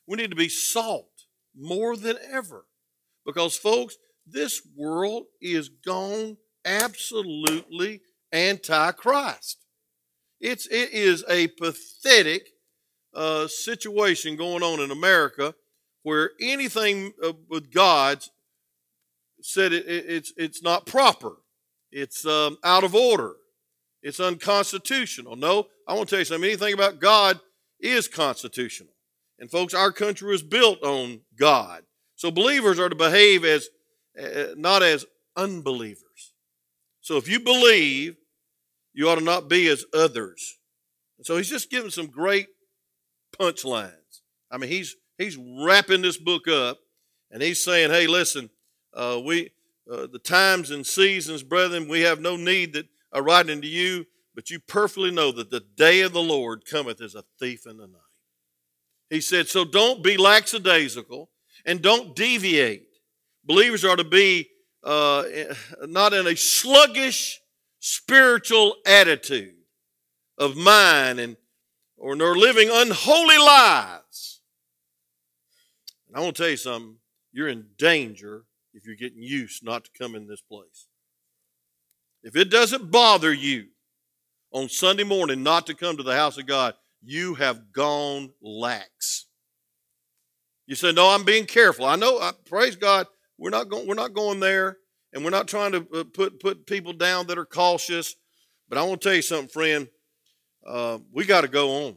We 0.07 0.17
need 0.17 0.29
to 0.29 0.35
be 0.35 0.49
salt 0.49 1.09
more 1.55 1.95
than 1.97 2.17
ever. 2.31 2.65
Because, 3.25 3.57
folks, 3.57 3.97
this 4.31 4.61
world 4.75 5.25
is 5.41 5.69
gone 5.69 6.37
absolutely 6.65 8.01
anti-Christ. 8.31 9.57
It's 10.39 10.67
it 10.67 10.91
is 10.93 11.23
a 11.27 11.47
pathetic 11.47 12.49
uh, 13.13 13.47
situation 13.47 14.35
going 14.35 14.63
on 14.63 14.79
in 14.79 14.91
America 14.91 15.53
where 16.03 16.31
anything 16.39 17.11
uh, 17.23 17.33
with 17.49 17.73
God's 17.73 18.29
said 19.41 19.73
it, 19.73 19.85
it, 19.85 20.05
it's, 20.07 20.33
it's 20.37 20.61
not 20.61 20.85
proper, 20.85 21.37
it's 21.91 22.25
um, 22.25 22.57
out 22.63 22.83
of 22.83 22.93
order, 22.95 23.35
it's 24.01 24.19
unconstitutional. 24.19 25.35
No, 25.35 25.67
I 25.87 25.93
want 25.93 26.09
to 26.09 26.15
tell 26.15 26.19
you 26.19 26.25
something. 26.25 26.49
Anything 26.49 26.73
about 26.73 26.99
God 26.99 27.39
is 27.79 28.07
constitutional. 28.07 28.93
And 29.39 29.49
folks, 29.49 29.73
our 29.73 29.91
country 29.91 30.29
was 30.29 30.43
built 30.43 30.83
on 30.83 31.21
God. 31.37 31.83
So 32.15 32.31
believers 32.31 32.79
are 32.79 32.89
to 32.89 32.95
behave 32.95 33.45
as 33.45 33.69
uh, 34.17 34.55
not 34.55 34.83
as 34.83 35.05
unbelievers. 35.35 36.33
So 37.01 37.17
if 37.17 37.27
you 37.27 37.39
believe, 37.39 38.15
you 38.93 39.09
ought 39.09 39.15
to 39.15 39.23
not 39.23 39.49
be 39.49 39.67
as 39.67 39.85
others. 39.93 40.57
So 41.23 41.37
he's 41.37 41.49
just 41.49 41.69
giving 41.69 41.91
some 41.91 42.07
great 42.07 42.47
punchlines. 43.37 44.21
I 44.51 44.57
mean, 44.57 44.69
he's 44.69 44.95
he's 45.17 45.37
wrapping 45.37 46.01
this 46.01 46.17
book 46.17 46.47
up 46.47 46.79
and 47.31 47.41
he's 47.41 47.63
saying, 47.63 47.91
hey, 47.91 48.07
listen, 48.07 48.49
uh, 48.93 49.19
we, 49.23 49.51
uh, 49.91 50.07
the 50.07 50.19
times 50.19 50.71
and 50.71 50.85
seasons, 50.85 51.43
brethren, 51.43 51.87
we 51.87 52.01
have 52.01 52.19
no 52.19 52.35
need 52.35 52.73
that 52.73 52.87
I 53.11 53.19
write 53.19 53.49
unto 53.49 53.67
you, 53.67 54.05
but 54.33 54.49
you 54.49 54.59
perfectly 54.59 55.11
know 55.11 55.31
that 55.31 55.51
the 55.51 55.63
day 55.75 56.01
of 56.01 56.13
the 56.13 56.21
Lord 56.21 56.65
cometh 56.65 57.01
as 57.01 57.15
a 57.15 57.25
thief 57.39 57.65
in 57.65 57.77
the 57.77 57.87
night. 57.87 58.01
He 59.09 59.21
said, 59.21 59.47
so 59.47 59.65
don't 59.65 60.03
be 60.03 60.17
lackadaisical 60.17 61.29
and 61.65 61.81
don't 61.81 62.15
deviate. 62.15 62.88
Believers 63.49 63.83
are 63.83 63.95
to 63.95 64.03
be 64.03 64.47
uh, 64.83 65.23
not 65.87 66.13
in 66.13 66.27
a 66.27 66.37
sluggish 66.37 67.41
spiritual 67.79 68.75
attitude 68.85 69.55
of 70.37 70.55
mind 70.55 71.19
and 71.19 71.35
or 71.97 72.15
nor 72.15 72.37
living 72.37 72.69
unholy 72.71 73.39
lives. 73.39 74.41
And 76.07 76.15
I 76.15 76.19
want 76.19 76.35
to 76.35 76.43
tell 76.43 76.49
you 76.51 76.57
something. 76.57 76.97
You're 77.31 77.47
in 77.47 77.65
danger 77.79 78.43
if 78.75 78.85
you're 78.85 78.95
getting 78.95 79.23
used 79.23 79.65
not 79.65 79.83
to 79.85 79.91
come 79.97 80.13
in 80.13 80.27
this 80.27 80.41
place. 80.41 80.87
If 82.21 82.35
it 82.35 82.51
doesn't 82.51 82.91
bother 82.91 83.33
you 83.33 83.69
on 84.51 84.69
Sunday 84.69 85.03
morning 85.03 85.41
not 85.41 85.65
to 85.65 85.73
come 85.73 85.97
to 85.97 86.03
the 86.03 86.15
house 86.15 86.37
of 86.37 86.45
God, 86.45 86.75
you 87.03 87.33
have 87.33 87.71
gone 87.71 88.31
lax. 88.43 89.25
You 90.67 90.75
say, 90.75 90.91
"No, 90.91 91.09
I'm 91.09 91.23
being 91.23 91.47
careful." 91.47 91.85
I 91.85 91.95
know. 91.95 92.19
I, 92.19 92.33
praise 92.45 92.75
God. 92.75 93.07
We're 93.39 93.49
not 93.49 93.69
going. 93.69 93.87
We're 93.87 93.95
not 93.95 94.13
going 94.13 94.41
there, 94.41 94.77
and 95.13 95.23
we're 95.23 95.29
not 95.29 95.47
trying 95.47 95.71
to 95.71 95.87
uh, 95.93 96.03
put 96.13 96.39
put 96.39 96.67
people 96.67 96.93
down 96.93 97.27
that 97.27 97.37
are 97.37 97.45
cautious. 97.45 98.15
But 98.67 98.77
I 98.77 98.83
want 98.83 99.01
to 99.01 99.07
tell 99.07 99.15
you 99.15 99.21
something, 99.21 99.47
friend. 99.47 99.87
Uh, 100.67 100.99
we 101.13 101.25
got 101.25 101.41
to 101.41 101.47
go 101.47 101.87
on. 101.87 101.95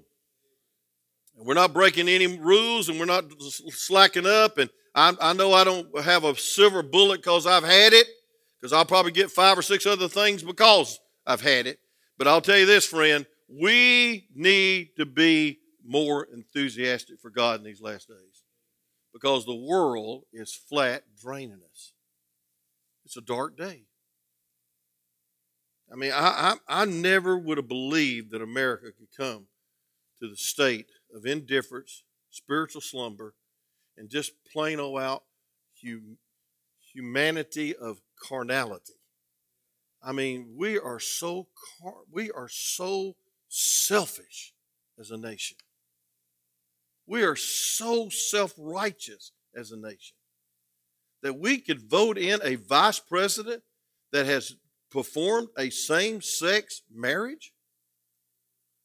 We're 1.36 1.54
not 1.54 1.74
breaking 1.74 2.08
any 2.08 2.38
rules, 2.38 2.88
and 2.88 2.98
we're 2.98 3.06
not 3.06 3.24
slacking 3.70 4.26
up. 4.26 4.58
And 4.58 4.70
I, 4.94 5.14
I 5.20 5.32
know 5.32 5.52
I 5.52 5.64
don't 5.64 6.00
have 6.00 6.24
a 6.24 6.36
silver 6.36 6.82
bullet 6.82 7.18
because 7.18 7.44
I've 7.44 7.64
had 7.64 7.92
it, 7.92 8.06
because 8.60 8.72
I'll 8.72 8.84
probably 8.84 9.12
get 9.12 9.30
five 9.30 9.58
or 9.58 9.62
six 9.62 9.84
other 9.84 10.08
things 10.08 10.44
because 10.44 11.00
I've 11.26 11.40
had 11.40 11.66
it. 11.66 11.80
But 12.18 12.28
I'll 12.28 12.40
tell 12.40 12.58
you 12.58 12.66
this, 12.66 12.86
friend, 12.86 13.26
we 13.48 14.28
need 14.32 14.90
to 14.96 15.06
be 15.06 15.58
more 15.84 16.28
enthusiastic 16.32 17.20
for 17.20 17.30
God 17.30 17.58
in 17.58 17.64
these 17.64 17.80
last 17.80 18.08
days 18.08 18.31
because 19.12 19.44
the 19.44 19.54
world 19.54 20.24
is 20.32 20.54
flat 20.54 21.04
draining 21.20 21.60
us. 21.70 21.92
It's 23.04 23.16
a 23.16 23.20
dark 23.20 23.56
day. 23.56 23.84
I 25.92 25.96
mean, 25.96 26.12
I, 26.12 26.56
I, 26.68 26.82
I 26.82 26.84
never 26.86 27.36
would 27.36 27.58
have 27.58 27.68
believed 27.68 28.30
that 28.30 28.40
America 28.40 28.86
could 28.92 29.14
come 29.14 29.46
to 30.20 30.28
the 30.28 30.36
state 30.36 30.86
of 31.14 31.26
indifference, 31.26 32.04
spiritual 32.30 32.80
slumber, 32.80 33.34
and 33.98 34.08
just 34.08 34.32
plain 34.50 34.80
old 34.80 35.00
out 35.00 35.24
hum, 35.84 36.16
humanity 36.94 37.74
of 37.76 38.00
carnality. 38.22 38.94
I 40.02 40.12
mean, 40.12 40.54
we 40.56 40.78
are 40.78 40.98
so 40.98 41.48
car- 41.80 42.04
we 42.10 42.30
are 42.30 42.48
so 42.48 43.16
selfish 43.48 44.54
as 44.98 45.10
a 45.10 45.18
nation. 45.18 45.58
We 47.12 47.24
are 47.24 47.36
so 47.36 48.08
self-righteous 48.08 49.32
as 49.54 49.70
a 49.70 49.76
nation 49.76 50.16
that 51.22 51.38
we 51.38 51.58
could 51.58 51.78
vote 51.78 52.16
in 52.16 52.40
a 52.42 52.54
vice 52.54 53.00
president 53.00 53.62
that 54.12 54.24
has 54.24 54.56
performed 54.90 55.48
a 55.58 55.68
same-sex 55.68 56.80
marriage. 56.90 57.52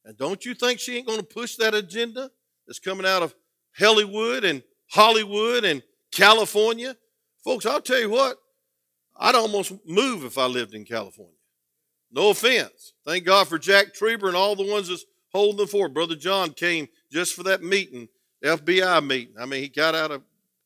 And 0.04 0.18
don't 0.18 0.44
you 0.44 0.54
think 0.56 0.82
she 0.82 0.98
ain't 0.98 1.08
going 1.08 1.22
to 1.22 1.26
push 1.26 1.56
that 1.56 1.74
agenda 1.74 2.30
that's 2.68 2.80
coming 2.80 3.06
out 3.06 3.24
of 3.24 3.34
Hollywood 3.80 4.44
and 4.44 4.62
Hollywood 4.92 5.64
and 5.64 5.82
California? 6.12 6.98
Folks, 7.46 7.66
I'll 7.66 7.80
tell 7.80 8.02
you 8.02 8.10
what, 8.10 8.36
I'd 9.16 9.36
almost 9.36 9.72
move 9.86 10.26
if 10.26 10.38
I 10.38 10.48
lived 10.48 10.74
in 10.74 10.84
California. 10.84 11.34
No 12.12 12.32
offense. 12.32 12.92
Thank 13.06 13.24
God 13.24 13.48
for 13.48 13.58
Jack 13.58 13.96
Trieber 13.96 14.28
and 14.28 14.36
all 14.36 14.58
the 14.58 14.70
ones 14.70 14.90
that's 14.90 15.06
holding 15.32 15.56
the 15.56 15.68
fort. 15.68 15.94
Brother 15.94 16.16
John 16.16 16.52
came 16.52 16.90
just 17.10 17.34
for 17.34 17.44
that 17.44 17.64
meeting, 17.64 18.10
FBI 18.44 19.06
meeting. 19.06 19.36
I 19.40 19.46
mean, 19.46 19.62
he 19.62 19.70
got 19.70 19.96
out 19.96 20.12
of, 20.12 20.24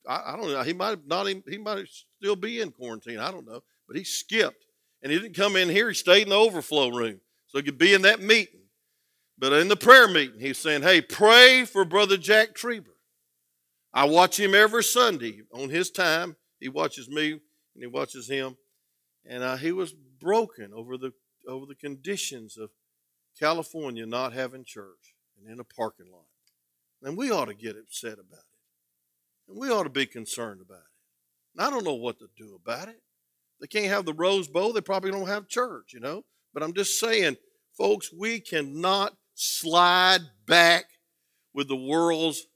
I, 0.08 0.34
I 0.34 0.36
don't 0.36 0.52
know, 0.52 0.64
he 0.64 0.74
might 0.74 0.90
have 0.90 1.06
not 1.06 1.28
even, 1.28 1.44
he 1.48 1.58
might 1.58 1.86
still 2.18 2.36
be 2.36 2.62
in 2.62 2.72
quarantine. 2.72 3.20
I 3.20 3.32
don't 3.32 3.48
know. 3.48 3.62
But 3.88 3.98
he 3.98 4.04
skipped. 4.04 4.66
And 5.04 5.12
he 5.12 5.20
didn't 5.20 5.36
come 5.36 5.56
in 5.56 5.70
here, 5.70 5.90
he 5.90 5.96
stayed 5.96 6.24
in 6.24 6.30
the 6.30 6.36
overflow 6.36 6.90
room. 6.90 7.20
So 7.48 7.58
he 7.58 7.64
could 7.64 7.78
be 7.78 7.94
in 7.94 8.04
that 8.04 8.22
meeting. 8.22 8.62
But 9.38 9.54
in 9.54 9.68
the 9.68 9.76
prayer 9.76 10.08
meeting, 10.08 10.40
he's 10.40 10.60
saying, 10.60 10.84
hey, 10.84 11.02
pray 11.02 11.66
for 11.66 11.84
Brother 11.84 12.16
Jack 12.16 12.54
Trieber. 12.56 12.94
I 13.94 14.06
watch 14.06 14.40
him 14.40 14.54
every 14.54 14.84
Sunday 14.84 15.42
on 15.52 15.70
his 15.70 15.90
time. 15.90 16.36
He 16.60 16.70
watches 16.70 17.10
me 17.10 17.32
and 17.32 17.42
he 17.76 17.88
watches 17.88 18.30
him. 18.30 18.56
And 19.26 19.44
uh, 19.44 19.58
he 19.58 19.72
was 19.72 19.94
broken 19.94 20.72
over 20.74 20.98
the 20.98 21.12
over 21.48 21.66
the 21.66 21.76
conditions 21.76 22.58
of 22.58 22.70
California 23.40 24.06
not 24.06 24.34
having 24.34 24.64
church 24.64 25.16
and 25.38 25.52
in 25.52 25.60
a 25.60 25.64
parking 25.64 26.12
lot. 26.12 26.26
And 27.04 27.18
we 27.18 27.32
ought 27.32 27.46
to 27.46 27.54
get 27.54 27.78
upset 27.78 28.14
about 28.14 28.40
it. 28.40 29.50
And 29.50 29.58
we 29.58 29.70
ought 29.70 29.84
to 29.84 29.90
be 29.90 30.06
concerned 30.06 30.62
about 30.62 30.80
it. 30.80 31.56
And 31.56 31.66
I 31.66 31.70
don't 31.70 31.84
know 31.84 31.96
what 31.96 32.20
to 32.20 32.28
do 32.38 32.58
about 32.64 32.88
it. 32.88 33.02
They 33.60 33.68
can't 33.68 33.88
have 33.88 34.06
the 34.06 34.14
Rose 34.14 34.48
Bowl, 34.48 34.74
they 34.74 34.82
probably 34.82 35.12
don't 35.12 35.28
have 35.28 35.48
church, 35.48 35.94
you 35.94 36.00
know. 36.00 36.24
But 36.54 36.64
I'm 36.64 36.74
just 36.74 37.00
saying, 37.00 37.38
folks, 37.78 38.12
we 38.12 38.40
cannot 38.40 39.14
slide 39.36 40.22
back 40.46 40.86
with 41.54 41.68
the 41.68 41.76
world's 41.76 42.48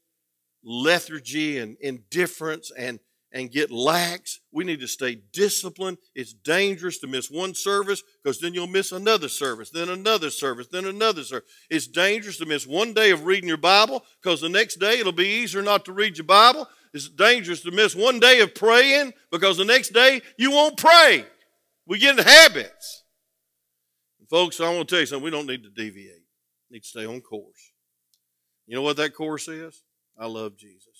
lethargy 0.63 1.59
and 1.59 1.77
indifference 1.79 2.71
and 2.75 2.99
and 3.35 3.51
get 3.51 3.69
lax. 3.69 4.39
We 4.53 4.63
need 4.63 4.79
to 4.79 4.87
stay 4.87 5.19
disciplined. 5.33 5.97
It's 6.15 6.33
dangerous 6.33 6.99
to 6.99 7.07
miss 7.07 7.29
one 7.29 7.53
service 7.53 8.01
because 8.23 8.39
then 8.39 8.53
you'll 8.53 8.65
miss 8.65 8.93
another 8.93 9.27
service, 9.27 9.69
then 9.69 9.89
another 9.89 10.29
service, 10.29 10.67
then 10.71 10.85
another 10.85 11.23
service. 11.23 11.47
It's 11.69 11.85
dangerous 11.85 12.37
to 12.37 12.45
miss 12.45 12.65
one 12.65 12.93
day 12.93 13.11
of 13.11 13.25
reading 13.25 13.49
your 13.49 13.57
Bible 13.57 14.05
because 14.23 14.39
the 14.39 14.47
next 14.47 14.77
day 14.77 14.99
it'll 14.99 15.11
be 15.11 15.27
easier 15.27 15.61
not 15.61 15.83
to 15.85 15.91
read 15.91 16.17
your 16.17 16.25
Bible. 16.25 16.65
It's 16.93 17.09
dangerous 17.09 17.61
to 17.63 17.71
miss 17.71 17.93
one 17.93 18.21
day 18.21 18.39
of 18.39 18.55
praying 18.55 19.13
because 19.33 19.57
the 19.57 19.65
next 19.65 19.89
day 19.89 20.21
you 20.37 20.51
won't 20.51 20.77
pray. 20.77 21.25
We 21.85 21.99
get 21.99 22.17
in 22.17 22.23
habits. 22.25 23.03
And 24.17 24.29
folks, 24.29 24.61
I 24.61 24.73
want 24.73 24.87
to 24.87 24.95
tell 24.95 25.01
you 25.01 25.07
something. 25.07 25.25
We 25.25 25.29
don't 25.29 25.45
need 25.45 25.63
to 25.63 25.69
deviate. 25.69 26.23
We 26.69 26.75
need 26.75 26.83
to 26.83 26.87
stay 26.87 27.05
on 27.05 27.19
course. 27.19 27.73
You 28.65 28.75
know 28.75 28.81
what 28.81 28.95
that 28.95 29.13
course 29.13 29.49
is? 29.49 29.83
I 30.17 30.25
love 30.27 30.55
Jesus. 30.55 30.94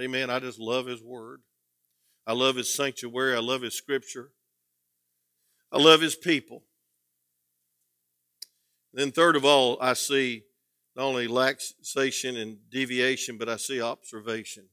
Amen. 0.00 0.30
I 0.30 0.38
just 0.38 0.58
love 0.58 0.86
His 0.86 1.02
Word. 1.02 1.40
I 2.26 2.32
love 2.32 2.56
His 2.56 2.72
sanctuary. 2.72 3.34
I 3.34 3.40
love 3.40 3.62
His 3.62 3.74
Scripture. 3.74 4.30
I 5.72 5.78
love 5.78 6.00
His 6.00 6.14
people. 6.14 6.62
Then, 8.92 9.10
third 9.10 9.36
of 9.36 9.44
all, 9.44 9.78
I 9.80 9.94
see 9.94 10.44
not 10.96 11.04
only 11.04 11.28
laxation 11.28 12.36
and 12.36 12.58
deviation, 12.70 13.38
but 13.38 13.48
I 13.48 13.56
see 13.56 13.80
observation. 13.80 14.64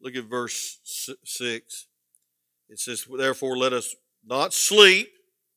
Look 0.00 0.16
at 0.16 0.24
verse 0.24 0.80
6. 1.24 1.86
It 2.68 2.78
says, 2.78 3.06
Therefore, 3.18 3.56
let 3.56 3.72
us 3.72 3.94
not 4.24 4.54
sleep. 4.54 5.08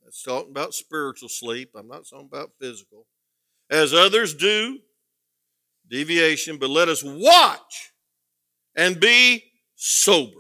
That's 0.03 0.21
talking 0.21 0.51
about 0.51 0.73
spiritual 0.73 1.29
sleep. 1.29 1.71
I'm 1.75 1.87
not 1.87 2.07
talking 2.09 2.27
about 2.31 2.51
physical. 2.59 3.07
As 3.69 3.93
others 3.93 4.33
do, 4.33 4.79
deviation, 5.89 6.57
but 6.57 6.69
let 6.69 6.89
us 6.89 7.03
watch 7.03 7.92
and 8.75 8.99
be 8.99 9.43
sober. 9.75 10.39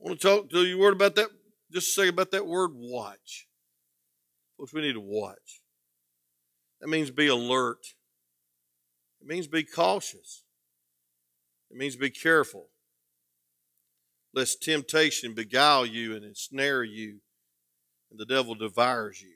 I 0.00 0.08
want 0.08 0.20
to 0.20 0.26
talk 0.26 0.50
to 0.50 0.64
you 0.64 0.78
word 0.78 0.94
about 0.94 1.14
that, 1.16 1.28
just 1.72 1.94
second 1.94 2.14
about 2.14 2.30
that 2.30 2.46
word 2.46 2.70
watch. 2.74 3.46
Folks, 4.56 4.72
we 4.72 4.82
need 4.82 4.94
to 4.94 5.00
watch. 5.00 5.62
That 6.80 6.88
means 6.88 7.10
be 7.10 7.28
alert. 7.28 7.84
It 9.20 9.26
means 9.26 9.46
be 9.46 9.62
cautious. 9.62 10.44
It 11.70 11.76
means 11.76 11.96
be 11.96 12.10
careful. 12.10 12.68
Lest 14.32 14.62
temptation 14.62 15.34
beguile 15.34 15.84
you 15.84 16.14
and 16.14 16.24
ensnare 16.24 16.82
you, 16.84 17.20
and 18.10 18.18
the 18.18 18.26
devil 18.26 18.54
devours 18.54 19.20
you. 19.20 19.34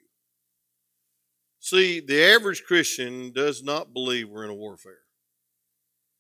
See, 1.59 2.01
the 2.01 2.23
average 2.23 2.65
Christian 2.65 3.33
does 3.33 3.63
not 3.63 3.93
believe 3.93 4.29
we're 4.29 4.45
in 4.45 4.51
a 4.51 4.55
warfare. 4.55 5.04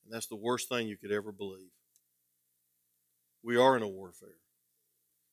And 0.05 0.13
that's 0.13 0.27
the 0.27 0.37
worst 0.37 0.69
thing 0.69 0.89
you 0.89 0.97
could 0.97 1.13
ever 1.13 1.33
believe. 1.33 1.71
We 3.43 3.57
are 3.57 3.77
in 3.77 3.83
a 3.83 3.89
warfare. 3.89 4.37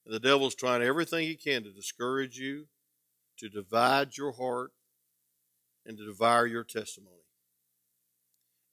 And 0.06 0.14
the 0.16 0.20
devil's 0.20 0.56
trying 0.56 0.82
everything 0.82 1.28
he 1.28 1.36
can 1.36 1.64
to 1.64 1.72
discourage 1.72 2.38
you, 2.38 2.68
to 3.40 3.50
divide 3.50 4.18
your 4.18 4.34
heart, 4.34 4.72
and 5.86 5.98
to 5.98 6.06
devour 6.06 6.46
your 6.46 6.64
testimony. 6.64 7.16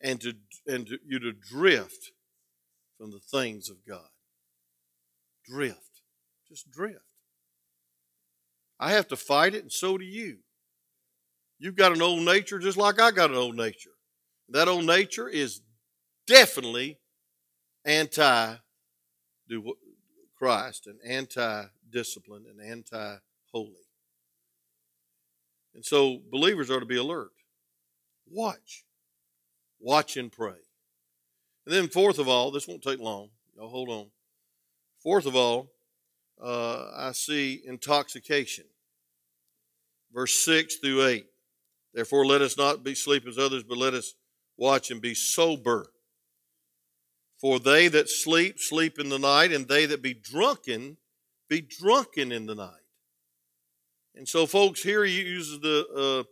And 0.00 0.20
to 0.20 0.34
and 0.66 0.86
to, 0.86 0.98
you 1.04 1.18
to 1.18 1.32
drift 1.32 2.12
from 2.98 3.10
the 3.10 3.18
things 3.18 3.68
of 3.68 3.78
God. 3.86 4.08
Drift. 5.44 6.02
Just 6.48 6.70
drift. 6.70 7.00
I 8.78 8.92
have 8.92 9.08
to 9.08 9.16
fight 9.16 9.54
it, 9.54 9.62
and 9.62 9.72
so 9.72 9.98
do 9.98 10.04
you. 10.04 10.38
You've 11.58 11.74
got 11.74 11.92
an 11.92 12.00
old 12.00 12.22
nature 12.22 12.60
just 12.60 12.76
like 12.76 13.00
I 13.00 13.10
got 13.10 13.30
an 13.30 13.36
old 13.36 13.56
nature. 13.56 13.90
That 14.48 14.68
old 14.68 14.84
nature 14.84 15.28
is 15.28 15.60
definitely 16.28 16.98
anti 17.84 18.54
Christ 20.38 20.86
and 20.86 21.00
anti 21.04 21.64
discipline 21.90 22.44
and 22.48 22.60
anti 22.60 23.16
holy. 23.50 23.72
And 25.74 25.84
so 25.84 26.20
believers 26.30 26.70
are 26.70 26.80
to 26.80 26.86
be 26.86 26.96
alert. 26.96 27.32
Watch. 28.30 28.84
Watch 29.80 30.16
and 30.16 30.30
pray. 30.30 30.58
And 31.66 31.74
then, 31.74 31.88
fourth 31.88 32.18
of 32.18 32.28
all, 32.28 32.50
this 32.50 32.68
won't 32.68 32.82
take 32.82 33.00
long. 33.00 33.30
Y'all 33.56 33.68
hold 33.68 33.88
on. 33.88 34.06
Fourth 35.02 35.26
of 35.26 35.36
all, 35.36 35.70
uh, 36.42 36.90
I 36.96 37.12
see 37.12 37.62
intoxication. 37.64 38.64
Verse 40.12 40.34
6 40.34 40.76
through 40.76 41.06
8. 41.06 41.26
Therefore, 41.94 42.26
let 42.26 42.42
us 42.42 42.56
not 42.56 42.82
be 42.82 42.94
sleep 42.94 43.26
as 43.26 43.38
others, 43.38 43.62
but 43.62 43.78
let 43.78 43.94
us 43.94 44.14
watch 44.56 44.90
and 44.90 45.00
be 45.00 45.14
sober. 45.14 45.90
For 47.40 47.60
they 47.60 47.86
that 47.88 48.08
sleep, 48.08 48.58
sleep 48.58 48.98
in 48.98 49.08
the 49.08 49.18
night, 49.18 49.52
and 49.52 49.68
they 49.68 49.86
that 49.86 50.02
be 50.02 50.14
drunken, 50.14 50.96
be 51.48 51.60
drunken 51.60 52.32
in 52.32 52.46
the 52.46 52.54
night. 52.54 52.72
And 54.16 54.28
so, 54.28 54.46
folks, 54.46 54.82
here 54.82 55.04
he 55.04 55.22
uses 55.22 55.60
the 55.60 55.86
uh, 55.96 56.24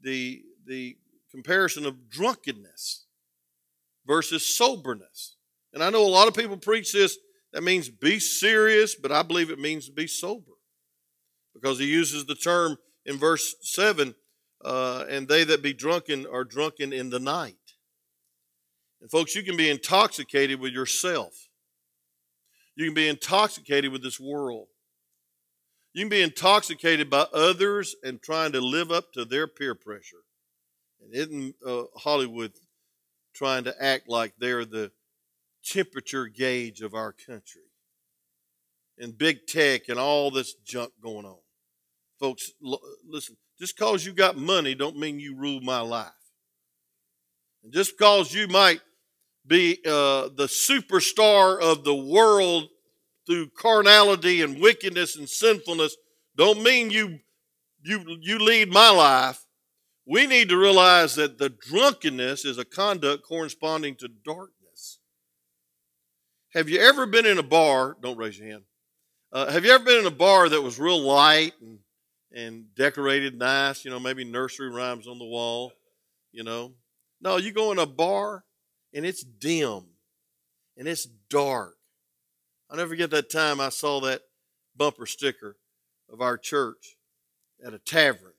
the 0.00 0.42
the 0.64 0.96
comparison 1.30 1.84
of 1.86 2.08
drunkenness 2.08 3.06
versus 4.06 4.56
soberness. 4.56 5.36
And 5.72 5.82
I 5.82 5.90
know 5.90 6.06
a 6.06 6.08
lot 6.08 6.28
of 6.28 6.34
people 6.34 6.56
preach 6.56 6.92
this. 6.92 7.18
That 7.52 7.64
means 7.64 7.88
be 7.88 8.20
serious, 8.20 8.94
but 8.94 9.10
I 9.10 9.22
believe 9.22 9.50
it 9.50 9.58
means 9.58 9.88
be 9.88 10.06
sober, 10.06 10.52
because 11.52 11.80
he 11.80 11.86
uses 11.86 12.26
the 12.26 12.36
term 12.36 12.78
in 13.04 13.18
verse 13.18 13.56
seven. 13.60 14.14
Uh, 14.64 15.04
and 15.10 15.28
they 15.28 15.44
that 15.44 15.62
be 15.62 15.74
drunken 15.74 16.26
are 16.26 16.44
drunken 16.44 16.92
in 16.92 17.10
the 17.10 17.18
night. 17.18 17.63
And 19.04 19.10
folks, 19.10 19.34
you 19.34 19.42
can 19.42 19.58
be 19.58 19.68
intoxicated 19.68 20.58
with 20.60 20.72
yourself. 20.72 21.50
You 22.74 22.86
can 22.86 22.94
be 22.94 23.06
intoxicated 23.06 23.92
with 23.92 24.02
this 24.02 24.18
world. 24.18 24.68
You 25.92 26.04
can 26.04 26.08
be 26.08 26.22
intoxicated 26.22 27.10
by 27.10 27.26
others 27.34 27.94
and 28.02 28.22
trying 28.22 28.52
to 28.52 28.62
live 28.62 28.90
up 28.90 29.12
to 29.12 29.26
their 29.26 29.46
peer 29.46 29.74
pressure. 29.74 30.22
And 31.02 31.14
isn't 31.14 31.54
uh, 31.66 31.82
Hollywood 31.94 32.52
trying 33.34 33.64
to 33.64 33.74
act 33.78 34.08
like 34.08 34.32
they're 34.38 34.64
the 34.64 34.90
temperature 35.66 36.26
gauge 36.26 36.80
of 36.80 36.94
our 36.94 37.12
country? 37.12 37.60
And 38.96 39.18
big 39.18 39.46
tech 39.46 39.90
and 39.90 39.98
all 39.98 40.30
this 40.30 40.54
junk 40.64 40.92
going 41.02 41.26
on. 41.26 41.40
Folks, 42.18 42.52
listen, 43.06 43.36
just 43.58 43.76
because 43.76 44.06
you 44.06 44.14
got 44.14 44.38
money 44.38 44.74
don't 44.74 44.96
mean 44.96 45.20
you 45.20 45.36
rule 45.36 45.60
my 45.60 45.80
life. 45.80 46.08
And 47.62 47.70
just 47.70 47.98
because 47.98 48.32
you 48.32 48.48
might 48.48 48.80
be 49.46 49.78
uh, 49.86 50.28
the 50.34 50.46
superstar 50.46 51.60
of 51.60 51.84
the 51.84 51.94
world 51.94 52.68
through 53.26 53.48
carnality 53.58 54.42
and 54.42 54.60
wickedness 54.60 55.16
and 55.16 55.28
sinfulness 55.28 55.96
don't 56.36 56.62
mean 56.62 56.90
you 56.90 57.20
you 57.82 58.18
you 58.20 58.38
lead 58.38 58.72
my 58.72 58.90
life. 58.90 59.44
We 60.06 60.26
need 60.26 60.48
to 60.50 60.58
realize 60.58 61.14
that 61.16 61.38
the 61.38 61.48
drunkenness 61.48 62.44
is 62.44 62.58
a 62.58 62.64
conduct 62.64 63.24
corresponding 63.26 63.96
to 63.96 64.08
darkness. 64.08 64.98
Have 66.52 66.68
you 66.68 66.78
ever 66.80 67.06
been 67.06 67.26
in 67.26 67.38
a 67.38 67.42
bar 67.42 67.96
don't 68.00 68.18
raise 68.18 68.38
your 68.38 68.48
hand 68.48 68.64
uh, 69.32 69.50
have 69.50 69.64
you 69.64 69.72
ever 69.72 69.84
been 69.84 69.98
in 69.98 70.06
a 70.06 70.10
bar 70.10 70.48
that 70.48 70.62
was 70.62 70.78
real 70.78 71.00
light 71.00 71.52
and 71.60 71.78
and 72.32 72.74
decorated 72.74 73.36
nice 73.38 73.84
you 73.84 73.90
know 73.90 74.00
maybe 74.00 74.24
nursery 74.24 74.70
rhymes 74.70 75.06
on 75.06 75.18
the 75.18 75.24
wall 75.24 75.72
you 76.32 76.42
know? 76.44 76.72
No 77.20 77.36
you 77.36 77.52
go 77.52 77.72
in 77.72 77.78
a 77.78 77.86
bar 77.86 78.44
and 78.94 79.04
it's 79.04 79.22
dim 79.22 79.84
and 80.76 80.88
it's 80.88 81.04
dark. 81.04 81.76
I'll 82.70 82.76
never 82.76 82.90
forget 82.90 83.10
that 83.10 83.30
time 83.30 83.60
I 83.60 83.68
saw 83.68 84.00
that 84.00 84.22
bumper 84.76 85.06
sticker 85.06 85.56
of 86.10 86.20
our 86.20 86.38
church 86.38 86.96
at 87.64 87.74
a 87.74 87.78
tavern. 87.78 88.32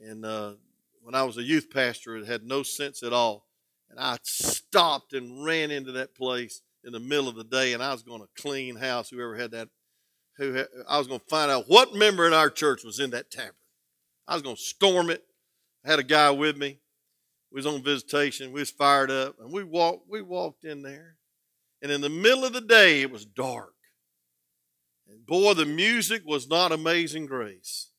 And 0.00 0.24
uh, 0.24 0.52
when 1.02 1.14
I 1.14 1.22
was 1.24 1.38
a 1.38 1.42
youth 1.42 1.70
pastor, 1.72 2.16
it 2.16 2.26
had 2.26 2.44
no 2.44 2.62
sense 2.62 3.02
at 3.02 3.12
all. 3.12 3.46
And 3.90 3.98
I 3.98 4.18
stopped 4.22 5.14
and 5.14 5.44
ran 5.44 5.70
into 5.70 5.92
that 5.92 6.14
place 6.14 6.62
in 6.84 6.92
the 6.92 7.00
middle 7.00 7.28
of 7.28 7.34
the 7.34 7.44
day, 7.44 7.72
and 7.72 7.82
I 7.82 7.92
was 7.92 8.02
going 8.02 8.20
to 8.20 8.28
clean 8.40 8.76
house. 8.76 9.10
Whoever 9.10 9.36
had 9.36 9.50
that, 9.50 9.68
who 10.36 10.64
I 10.88 10.96
was 10.96 11.08
going 11.08 11.20
to 11.20 11.26
find 11.26 11.50
out 11.50 11.64
what 11.66 11.94
member 11.94 12.26
in 12.26 12.32
our 12.32 12.50
church 12.50 12.84
was 12.84 13.00
in 13.00 13.10
that 13.10 13.30
tavern. 13.30 13.54
I 14.28 14.34
was 14.34 14.42
going 14.42 14.56
to 14.56 14.62
storm 14.62 15.10
it. 15.10 15.24
I 15.84 15.90
had 15.90 15.98
a 15.98 16.04
guy 16.04 16.30
with 16.30 16.56
me 16.56 16.78
we 17.50 17.56
was 17.56 17.66
on 17.66 17.82
visitation. 17.82 18.52
We 18.52 18.60
was 18.60 18.70
fired 18.70 19.10
up, 19.10 19.36
and 19.40 19.52
we 19.52 19.64
walked. 19.64 20.08
We 20.08 20.22
walked 20.22 20.64
in 20.64 20.82
there, 20.82 21.16
and 21.82 21.90
in 21.90 22.00
the 22.00 22.08
middle 22.08 22.44
of 22.44 22.52
the 22.52 22.60
day, 22.60 23.02
it 23.02 23.10
was 23.10 23.24
dark. 23.24 23.74
And 25.08 25.26
boy, 25.26 25.54
the 25.54 25.66
music 25.66 26.22
was 26.24 26.48
not 26.48 26.72
Amazing 26.72 27.26
Grace. 27.26 27.90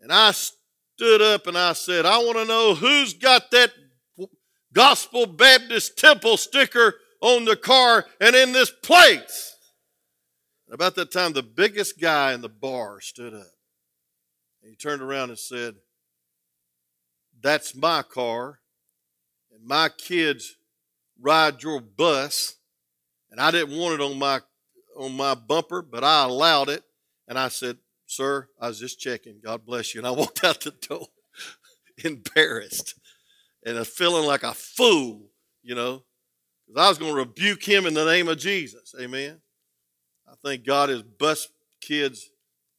And 0.00 0.10
I 0.12 0.32
stood 0.32 1.20
up 1.20 1.46
and 1.46 1.56
I 1.58 1.74
said, 1.74 2.06
"I 2.06 2.18
want 2.18 2.38
to 2.38 2.44
know 2.44 2.74
who's 2.74 3.14
got 3.14 3.50
that 3.50 3.72
Gospel 4.72 5.26
Baptist 5.26 5.98
Temple 5.98 6.36
sticker 6.36 6.94
on 7.20 7.44
the 7.44 7.56
car 7.56 8.06
and 8.20 8.34
in 8.34 8.52
this 8.52 8.70
place." 8.70 9.56
And 10.66 10.74
about 10.74 10.94
that 10.94 11.12
time, 11.12 11.34
the 11.34 11.42
biggest 11.42 12.00
guy 12.00 12.32
in 12.32 12.40
the 12.40 12.48
bar 12.48 13.00
stood 13.00 13.34
up. 13.34 13.52
And 14.62 14.70
he 14.70 14.76
turned 14.76 15.02
around 15.02 15.28
and 15.28 15.38
said, 15.38 15.74
that's 17.44 17.76
my 17.76 18.02
car, 18.02 18.58
and 19.52 19.62
my 19.66 19.90
kids 19.90 20.56
ride 21.20 21.62
your 21.62 21.78
bus, 21.78 22.56
and 23.30 23.38
I 23.38 23.50
didn't 23.50 23.76
want 23.76 23.94
it 23.94 24.00
on 24.00 24.18
my 24.18 24.40
on 24.96 25.14
my 25.14 25.34
bumper, 25.34 25.82
but 25.82 26.02
I 26.02 26.24
allowed 26.24 26.70
it, 26.70 26.82
and 27.28 27.38
I 27.38 27.48
said, 27.48 27.76
"Sir, 28.06 28.48
I 28.58 28.68
was 28.68 28.80
just 28.80 28.98
checking. 28.98 29.40
God 29.44 29.66
bless 29.66 29.94
you." 29.94 30.00
And 30.00 30.08
I 30.08 30.10
walked 30.18 30.42
out 30.42 30.62
the 30.62 30.70
door, 30.70 31.08
embarrassed, 32.04 32.94
and 33.62 33.86
feeling 33.86 34.26
like 34.26 34.42
a 34.42 34.54
fool, 34.54 35.28
you 35.62 35.74
know, 35.74 36.02
because 36.66 36.82
I 36.82 36.88
was 36.88 36.98
going 36.98 37.12
to 37.12 37.18
rebuke 37.18 37.62
him 37.62 37.84
in 37.84 37.92
the 37.92 38.06
name 38.06 38.28
of 38.28 38.38
Jesus. 38.38 38.94
Amen. 38.98 39.42
I 40.26 40.32
think 40.42 40.64
God 40.64 40.88
has 40.88 41.02
bus 41.02 41.48
kids 41.82 42.30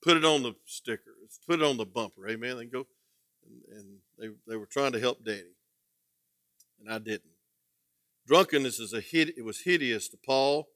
put 0.01 0.17
it 0.17 0.25
on 0.25 0.41
the 0.43 0.56
sticker, 0.65 1.12
put 1.47 1.60
it 1.60 1.65
on 1.65 1.78
the 1.78 1.86
bumper. 1.86 2.28
Amen. 2.28 2.58
And 2.58 2.71
go 2.71 2.88
and, 3.45 3.78
and 3.78 3.97
they, 4.17 4.30
they 4.47 4.56
were 4.56 4.65
trying 4.65 4.93
to 4.93 4.99
help 4.99 5.23
daddy, 5.23 5.56
and 6.80 6.91
I 6.91 6.99
didn't. 6.99 7.32
Drunkenness 8.28 8.80
is 8.80 8.93
a 8.93 9.01
hid, 9.01 9.34
it 9.38 9.43
was 9.43 9.62
hideous 9.62 10.10
to 10.10 10.17
Paul, 10.17 10.67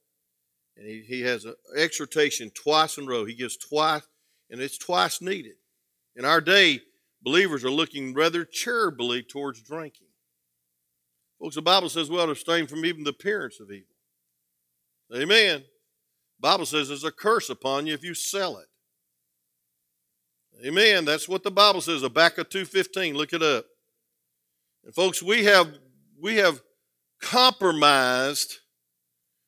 and 0.77 0.87
he, 0.87 1.01
he 1.01 1.21
has 1.21 1.45
an 1.45 1.55
exhortation 1.75 2.51
twice 2.51 2.97
in 2.97 3.05
a 3.05 3.07
row. 3.07 3.25
He 3.25 3.35
gives 3.35 3.57
twice, 3.57 4.03
and 4.49 4.61
it's 4.61 4.77
twice 4.77 5.21
needed. 5.21 5.55
In 6.15 6.25
our 6.25 6.41
day, 6.41 6.81
believers 7.21 7.63
are 7.63 7.71
looking 7.71 8.13
rather 8.13 8.45
charitably 8.45 9.23
towards 9.23 9.61
drinking. 9.61 10.07
Folks, 11.39 11.55
the 11.55 11.61
Bible 11.61 11.89
says, 11.89 12.09
well, 12.09 12.25
to 12.25 12.31
abstain 12.31 12.67
from 12.67 12.85
even 12.85 13.03
the 13.03 13.11
appearance 13.11 13.59
of 13.59 13.71
evil. 13.71 13.87
Amen. 15.15 15.63
Bible 16.39 16.65
says 16.65 16.87
there's 16.87 17.03
a 17.03 17.11
curse 17.11 17.49
upon 17.49 17.87
you 17.87 17.93
if 17.93 18.03
you 18.03 18.13
sell 18.13 18.57
it. 18.57 18.68
Amen. 20.65 21.05
That's 21.05 21.29
what 21.29 21.43
the 21.43 21.51
Bible 21.51 21.79
says. 21.79 22.01
Habakkuk 22.01 22.49
2.15. 22.49 23.15
Look 23.15 23.31
it 23.33 23.41
up. 23.41 23.65
And 24.83 24.93
folks, 24.93 25.23
we 25.23 25.45
have 25.45 25.71
we 26.19 26.37
have 26.37 26.61
compromised 27.21 28.57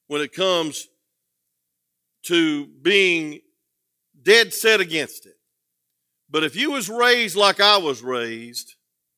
when 0.07 0.21
it 0.21 0.33
comes 0.33 0.87
to 2.23 2.67
being 2.81 3.41
dead 4.21 4.53
set 4.53 4.79
against 4.79 5.25
it. 5.25 5.35
But 6.29 6.43
if 6.43 6.55
you 6.55 6.71
was 6.71 6.89
raised 6.89 7.35
like 7.35 7.59
I 7.59 7.77
was 7.77 8.01
raised, 8.01 8.75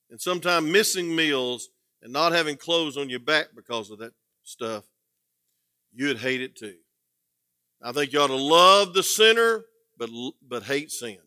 and 0.09 0.19
sometimes 0.19 0.71
missing 0.71 1.15
meals 1.15 1.69
and 2.01 2.11
not 2.11 2.31
having 2.31 2.55
clothes 2.55 2.97
on 2.97 3.09
your 3.09 3.19
back 3.19 3.47
because 3.55 3.91
of 3.91 3.99
that 3.99 4.13
stuff, 4.43 4.83
you'd 5.93 6.17
hate 6.17 6.41
it 6.41 6.55
too. 6.55 6.75
I 7.81 7.91
think 7.91 8.13
you 8.13 8.19
ought 8.19 8.27
to 8.27 8.35
love 8.35 8.93
the 8.93 9.03
sinner, 9.03 9.65
but 9.97 10.09
but 10.47 10.63
hate 10.63 10.91
sin. 10.91 11.17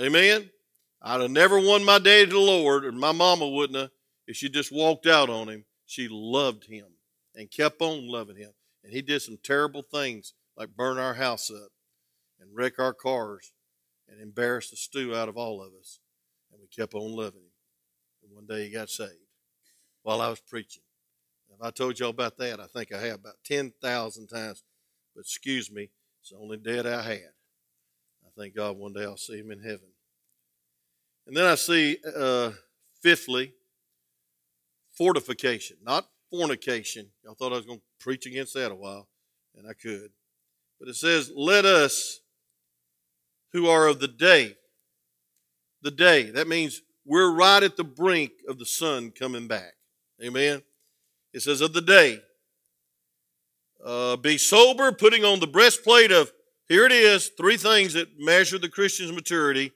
Amen. 0.00 0.50
I'd 1.02 1.20
have 1.20 1.30
never 1.30 1.58
won 1.58 1.84
my 1.84 1.98
daddy 1.98 2.26
to 2.26 2.32
the 2.32 2.38
Lord, 2.38 2.84
and 2.84 2.98
my 2.98 3.12
mama 3.12 3.48
wouldn't 3.48 3.78
have 3.78 3.90
if 4.26 4.36
she 4.36 4.48
just 4.48 4.70
walked 4.70 5.06
out 5.06 5.30
on 5.30 5.48
him. 5.48 5.64
She 5.86 6.06
loved 6.08 6.64
him 6.64 6.86
and 7.34 7.50
kept 7.50 7.80
on 7.80 8.08
loving 8.08 8.36
him. 8.36 8.52
And 8.84 8.92
he 8.92 9.02
did 9.02 9.22
some 9.22 9.38
terrible 9.42 9.82
things 9.82 10.34
like 10.56 10.76
burn 10.76 10.98
our 10.98 11.14
house 11.14 11.50
up 11.50 11.70
and 12.40 12.54
wreck 12.54 12.78
our 12.78 12.92
cars 12.92 13.52
and 14.08 14.20
embarrass 14.20 14.70
the 14.70 14.76
stew 14.76 15.14
out 15.14 15.28
of 15.28 15.36
all 15.36 15.62
of 15.62 15.72
us. 15.80 15.98
And 16.52 16.60
we 16.60 16.66
kept 16.68 16.94
on 16.94 17.16
loving 17.16 17.40
him. 17.40 17.52
And 18.22 18.34
one 18.34 18.46
day 18.46 18.64
he 18.66 18.70
got 18.70 18.90
saved 18.90 19.12
while 20.02 20.20
I 20.20 20.28
was 20.28 20.40
preaching. 20.40 20.82
If 21.52 21.62
I 21.62 21.70
told 21.70 21.98
y'all 21.98 22.10
about 22.10 22.36
that, 22.38 22.60
I 22.60 22.66
think 22.66 22.92
I 22.92 23.00
have 23.00 23.16
about 23.16 23.36
10,000 23.44 24.26
times. 24.26 24.62
But 25.14 25.22
excuse 25.22 25.72
me, 25.72 25.90
it's 26.20 26.30
the 26.30 26.36
only 26.36 26.56
debt 26.56 26.86
I 26.86 27.02
had. 27.02 27.30
Thank 28.38 28.54
God 28.54 28.76
one 28.76 28.92
day 28.92 29.02
I'll 29.02 29.16
see 29.16 29.38
him 29.38 29.50
in 29.50 29.58
heaven. 29.58 29.88
And 31.26 31.36
then 31.36 31.44
I 31.44 31.56
see, 31.56 31.98
uh, 32.16 32.52
fifthly, 33.02 33.52
fortification, 34.96 35.76
not 35.82 36.06
fornication. 36.30 37.08
Y'all 37.24 37.34
thought 37.34 37.52
I 37.52 37.56
was 37.56 37.66
going 37.66 37.80
to 37.80 37.84
preach 37.98 38.26
against 38.26 38.54
that 38.54 38.70
a 38.70 38.76
while, 38.76 39.08
and 39.56 39.66
I 39.68 39.72
could. 39.72 40.10
But 40.78 40.88
it 40.88 40.94
says, 40.94 41.32
Let 41.34 41.64
us 41.64 42.20
who 43.52 43.68
are 43.68 43.88
of 43.88 43.98
the 43.98 44.08
day, 44.08 44.56
the 45.82 45.90
day. 45.90 46.30
That 46.30 46.46
means 46.46 46.82
we're 47.04 47.34
right 47.34 47.62
at 47.62 47.76
the 47.76 47.84
brink 47.84 48.32
of 48.48 48.58
the 48.58 48.66
sun 48.66 49.10
coming 49.10 49.48
back. 49.48 49.74
Amen. 50.22 50.62
It 51.32 51.40
says, 51.40 51.60
Of 51.60 51.72
the 51.72 51.82
day. 51.82 52.20
Uh, 53.84 54.16
be 54.16 54.38
sober, 54.38 54.90
putting 54.92 55.24
on 55.24 55.40
the 55.40 55.46
breastplate 55.46 56.10
of 56.10 56.32
here 56.68 56.84
it 56.84 56.92
is 56.92 57.28
three 57.28 57.56
things 57.56 57.94
that 57.94 58.18
measure 58.18 58.58
the 58.58 58.68
Christian's 58.68 59.12
maturity 59.12 59.72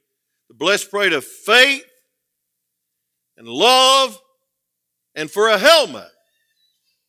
the 0.49 0.55
blessed 0.55 0.91
breastplate 0.91 1.15
of 1.15 1.25
faith 1.25 1.85
and 3.39 3.49
love, 3.49 4.21
and 5.15 5.31
for 5.31 5.49
a 5.49 5.59
helmet, 5.59 6.11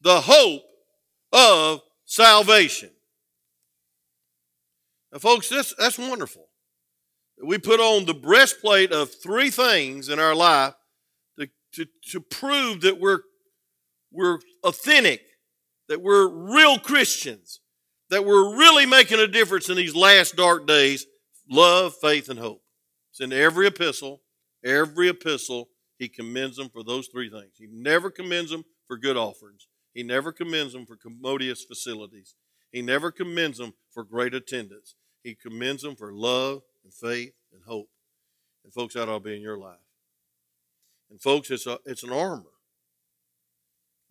the 0.02 0.22
hope 0.22 0.64
of 1.34 1.82
salvation. 2.06 2.90
Now, 5.12 5.20
folks, 5.20 5.50
this, 5.50 5.74
that's 5.78 6.00
wonderful. 6.00 6.48
We 7.44 7.58
put 7.58 7.80
on 7.80 8.06
the 8.06 8.14
breastplate 8.14 8.92
of 8.92 9.12
three 9.22 9.50
things 9.50 10.08
in 10.08 10.20
our 10.20 10.34
life 10.34 10.74
to, 11.38 11.48
to, 11.74 11.86
to 12.12 12.22
prove 12.22 12.82
that 12.82 13.00
we're, 13.00 13.20
we're 14.12 14.40
authentic, 14.64 15.22
that 15.90 16.02
we're 16.02 16.28
real 16.28 16.80
Christians, 16.80 17.60
that 18.14 18.26
we're 18.26 18.56
really 18.56 18.86
making 18.86 19.20
a 19.20 19.28
difference 19.28 19.70
in 19.70 19.76
these 19.76 19.96
last 19.96 20.36
dark 20.36 20.68
days 20.68 21.08
love, 21.50 21.94
faith, 22.00 22.30
and 22.30 22.40
hope. 22.40 22.62
It's 23.12 23.20
in 23.20 23.34
every 23.34 23.68
epistle. 23.68 24.22
Every 24.64 25.10
epistle, 25.10 25.70
he 25.98 26.08
commends 26.08 26.56
them 26.56 26.70
for 26.70 26.84
those 26.84 27.08
three 27.08 27.30
things. 27.30 27.54
He 27.58 27.68
never 27.70 28.10
commends 28.10 28.50
them 28.50 28.64
for 28.88 28.98
good 28.98 29.18
offerings. 29.18 29.68
He 29.94 30.04
never 30.04 30.32
commends 30.32 30.74
them 30.74 30.86
for 30.86 30.96
commodious 30.96 31.64
facilities. 31.64 32.36
He 32.72 32.82
never 32.82 33.12
commends 33.12 33.58
them 33.58 33.74
for 33.92 34.04
great 34.04 34.34
attendance. 34.34 34.96
He 35.24 35.36
commends 35.36 35.84
them 35.84 35.96
for 35.96 36.14
love 36.14 36.62
and 36.84 36.94
faith 36.94 37.34
and 37.52 37.64
hope. 37.66 37.90
And 38.64 38.74
folks, 38.74 38.94
that 38.94 39.10
ought 39.10 39.20
to 39.20 39.20
be 39.20 39.36
in 39.36 39.42
your 39.42 39.58
life. 39.58 39.78
And 41.10 41.22
folks, 41.22 41.52
it's 41.52 41.68
a, 41.68 41.80
it's 41.86 42.04
an 42.04 42.12
armor. 42.12 42.46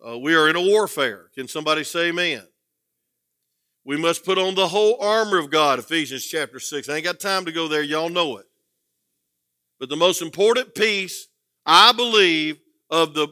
Uh, 0.05 0.17
we 0.17 0.35
are 0.35 0.49
in 0.49 0.55
a 0.55 0.61
warfare. 0.61 1.29
Can 1.33 1.47
somebody 1.47 1.83
say 1.83 2.09
amen? 2.09 2.43
We 3.85 3.97
must 3.97 4.23
put 4.23 4.37
on 4.37 4.55
the 4.55 4.69
whole 4.69 4.97
armor 5.01 5.37
of 5.37 5.49
God, 5.49 5.79
Ephesians 5.79 6.25
chapter 6.25 6.59
6. 6.59 6.87
I 6.87 6.95
ain't 6.95 7.03
got 7.03 7.19
time 7.19 7.45
to 7.45 7.51
go 7.51 7.67
there. 7.67 7.81
Y'all 7.81 8.09
know 8.09 8.37
it. 8.37 8.45
But 9.79 9.89
the 9.89 9.97
most 9.97 10.21
important 10.21 10.73
piece, 10.73 11.27
I 11.65 11.91
believe, 11.91 12.59
of 12.89 13.13
the 13.13 13.27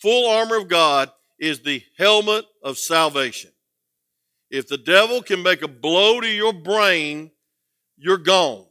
full 0.00 0.30
armor 0.30 0.58
of 0.58 0.68
God 0.68 1.10
is 1.40 1.60
the 1.60 1.82
helmet 1.98 2.44
of 2.62 2.78
salvation. 2.78 3.50
If 4.48 4.68
the 4.68 4.78
devil 4.78 5.22
can 5.22 5.42
make 5.42 5.62
a 5.62 5.68
blow 5.68 6.20
to 6.20 6.28
your 6.28 6.52
brain, 6.52 7.32
you're 7.96 8.16
gone. 8.16 8.66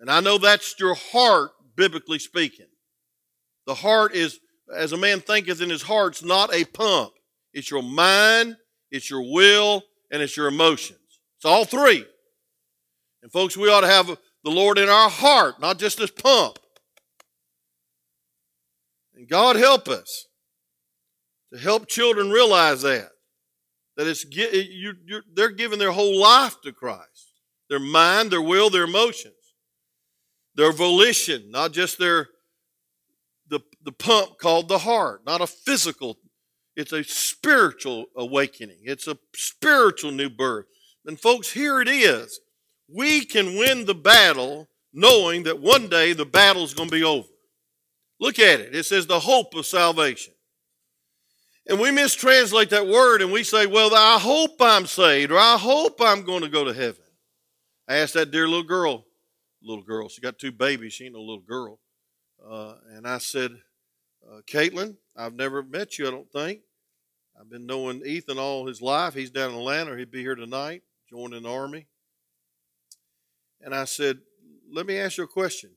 And 0.00 0.10
I 0.10 0.18
know 0.18 0.38
that's 0.38 0.74
your 0.80 0.94
heart, 0.94 1.52
biblically 1.76 2.18
speaking. 2.18 2.66
The 3.66 3.74
heart 3.74 4.16
is, 4.16 4.40
as 4.74 4.90
a 4.92 4.96
man 4.96 5.20
thinketh 5.20 5.60
in 5.60 5.70
his 5.70 5.82
heart, 5.82 6.14
it's 6.14 6.24
not 6.24 6.52
a 6.52 6.64
pump. 6.64 7.12
It's 7.52 7.70
your 7.70 7.82
mind, 7.82 8.56
it's 8.90 9.08
your 9.08 9.32
will, 9.32 9.84
and 10.12 10.22
it's 10.22 10.36
your 10.36 10.46
emotions. 10.46 11.00
It's 11.38 11.44
all 11.44 11.64
three. 11.64 12.04
And 13.22 13.32
folks, 13.32 13.56
we 13.56 13.68
ought 13.68 13.80
to 13.80 13.88
have 13.88 14.06
the 14.06 14.50
Lord 14.50 14.78
in 14.78 14.88
our 14.88 15.08
heart, 15.08 15.60
not 15.60 15.78
just 15.78 15.98
this 15.98 16.10
pump. 16.10 16.58
And 19.14 19.28
God 19.28 19.56
help 19.56 19.88
us 19.88 20.26
to 21.52 21.58
help 21.58 21.88
children 21.88 22.30
realize 22.30 22.82
that. 22.82 23.08
That 23.96 24.06
it's 24.06 24.24
you, 24.24 24.94
they're 25.34 25.50
giving 25.50 25.78
their 25.78 25.92
whole 25.92 26.18
life 26.18 26.60
to 26.62 26.72
Christ. 26.72 27.32
Their 27.68 27.80
mind, 27.80 28.30
their 28.30 28.42
will, 28.42 28.70
their 28.70 28.84
emotions. 28.84 29.34
Their 30.54 30.72
volition, 30.72 31.50
not 31.50 31.72
just 31.72 31.98
their 31.98 32.28
the, 33.48 33.60
the 33.84 33.92
pump 33.92 34.38
called 34.38 34.68
the 34.68 34.78
heart, 34.78 35.26
not 35.26 35.42
a 35.42 35.46
physical, 35.46 36.16
it's 36.76 36.92
a 36.92 37.04
spiritual 37.04 38.06
awakening. 38.16 38.78
It's 38.82 39.06
a 39.06 39.18
spiritual 39.34 40.12
new 40.12 40.30
birth. 40.30 40.66
And 41.04 41.20
folks, 41.20 41.50
here 41.50 41.80
it 41.80 41.88
is. 41.88 42.40
We 42.88 43.24
can 43.24 43.56
win 43.58 43.84
the 43.84 43.94
battle 43.94 44.68
knowing 44.92 45.44
that 45.44 45.60
one 45.60 45.88
day 45.88 46.12
the 46.12 46.26
battle's 46.26 46.74
going 46.74 46.88
to 46.88 46.94
be 46.94 47.04
over. 47.04 47.28
Look 48.20 48.38
at 48.38 48.60
it. 48.60 48.74
It 48.74 48.84
says 48.84 49.06
the 49.06 49.20
hope 49.20 49.54
of 49.54 49.66
salvation. 49.66 50.34
And 51.66 51.78
we 51.78 51.90
mistranslate 51.90 52.70
that 52.70 52.86
word 52.86 53.22
and 53.22 53.32
we 53.32 53.44
say, 53.44 53.66
well, 53.66 53.94
I 53.94 54.18
hope 54.18 54.56
I'm 54.60 54.86
saved 54.86 55.30
or 55.30 55.38
I 55.38 55.56
hope 55.56 56.00
I'm 56.00 56.24
going 56.24 56.42
to 56.42 56.48
go 56.48 56.64
to 56.64 56.74
heaven. 56.74 57.02
I 57.88 57.96
asked 57.96 58.14
that 58.14 58.30
dear 58.30 58.48
little 58.48 58.64
girl, 58.64 59.04
little 59.62 59.84
girl, 59.84 60.08
she 60.08 60.20
got 60.20 60.38
two 60.38 60.52
babies, 60.52 60.92
she 60.92 61.04
ain't 61.04 61.14
no 61.14 61.20
little 61.20 61.40
girl. 61.40 61.78
Uh, 62.44 62.74
and 62.94 63.06
I 63.06 63.18
said, 63.18 63.52
uh, 64.28 64.40
Caitlin, 64.48 64.96
I've 65.16 65.34
never 65.34 65.62
met 65.62 65.98
you, 65.98 66.08
I 66.08 66.10
don't 66.10 66.30
think. 66.30 66.60
I've 67.38 67.50
been 67.50 67.66
knowing 67.66 68.04
Ethan 68.04 68.38
all 68.38 68.66
his 68.66 68.80
life. 68.80 69.14
He's 69.14 69.30
down 69.30 69.50
in 69.50 69.56
Atlanta. 69.56 69.96
He'd 69.96 70.10
be 70.10 70.20
here 70.20 70.34
tonight, 70.34 70.82
joining 71.08 71.42
the 71.42 71.50
Army. 71.50 71.86
And 73.60 73.74
I 73.74 73.84
said, 73.84 74.18
Let 74.70 74.86
me 74.86 74.98
ask 74.98 75.18
you 75.18 75.24
a 75.24 75.28
question. 75.28 75.70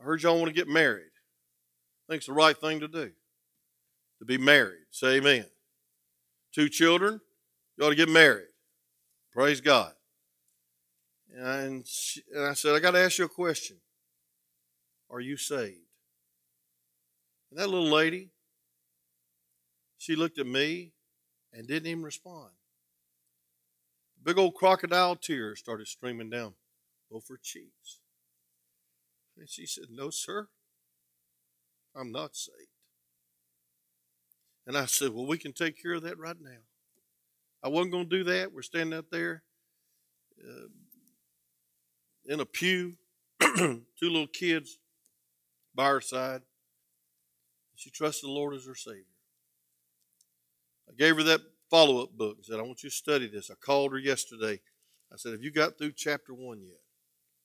I 0.00 0.04
heard 0.04 0.22
y'all 0.22 0.36
want 0.36 0.48
to 0.48 0.54
get 0.54 0.68
married. 0.68 1.02
I 1.04 2.12
think 2.12 2.18
it's 2.18 2.26
the 2.26 2.32
right 2.32 2.56
thing 2.56 2.80
to 2.80 2.88
do 2.88 3.12
to 4.20 4.24
be 4.24 4.38
married. 4.38 4.84
Say 4.90 5.16
amen. 5.16 5.46
Two 6.52 6.68
children, 6.68 7.20
you 7.76 7.84
ought 7.84 7.90
to 7.90 7.96
get 7.96 8.08
married. 8.08 8.48
Praise 9.32 9.60
God. 9.60 9.92
And, 11.34 11.86
she, 11.86 12.22
and 12.34 12.44
I 12.44 12.54
said, 12.54 12.74
I 12.74 12.80
got 12.80 12.92
to 12.92 12.98
ask 12.98 13.18
you 13.18 13.24
a 13.24 13.28
question. 13.28 13.76
Are 15.10 15.20
you 15.20 15.36
saved? 15.36 15.78
And 17.50 17.58
that 17.58 17.68
little 17.68 17.90
lady, 17.90 18.30
she 19.98 20.16
looked 20.16 20.38
at 20.38 20.46
me 20.46 20.92
and 21.52 21.66
didn't 21.66 21.88
even 21.88 22.02
respond. 22.02 22.50
Big 24.22 24.38
old 24.38 24.54
crocodile 24.54 25.16
tears 25.16 25.58
started 25.58 25.86
streaming 25.86 26.30
down 26.30 26.54
both 27.10 27.28
her 27.28 27.38
cheeks. 27.42 28.00
And 29.36 29.48
she 29.48 29.66
said, 29.66 29.86
No, 29.90 30.10
sir, 30.10 30.48
I'm 31.96 32.12
not 32.12 32.36
saved. 32.36 32.56
And 34.66 34.76
I 34.76 34.84
said, 34.84 35.12
Well, 35.12 35.26
we 35.26 35.38
can 35.38 35.52
take 35.52 35.82
care 35.82 35.94
of 35.94 36.02
that 36.02 36.18
right 36.18 36.36
now. 36.40 36.60
I 37.62 37.68
wasn't 37.68 37.92
going 37.92 38.08
to 38.08 38.16
do 38.16 38.24
that. 38.24 38.52
We're 38.52 38.62
standing 38.62 38.96
out 38.96 39.10
there 39.10 39.42
uh, 40.42 40.68
in 42.26 42.40
a 42.40 42.46
pew, 42.46 42.94
two 43.40 43.82
little 44.00 44.26
kids 44.26 44.78
by 45.74 45.88
her 45.88 46.00
side. 46.00 46.42
She 47.80 47.88
trusted 47.88 48.28
the 48.28 48.32
Lord 48.32 48.54
as 48.54 48.66
her 48.66 48.74
Savior. 48.74 49.04
I 50.86 50.92
gave 50.92 51.16
her 51.16 51.22
that 51.22 51.40
follow 51.70 52.02
up 52.02 52.12
book 52.12 52.36
and 52.36 52.44
said, 52.44 52.60
I 52.60 52.62
want 52.62 52.82
you 52.82 52.90
to 52.90 52.94
study 52.94 53.26
this. 53.26 53.50
I 53.50 53.54
called 53.54 53.92
her 53.92 53.98
yesterday. 53.98 54.60
I 55.10 55.16
said, 55.16 55.32
Have 55.32 55.42
you 55.42 55.50
got 55.50 55.78
through 55.78 55.92
chapter 55.96 56.34
one 56.34 56.60
yet? 56.60 56.76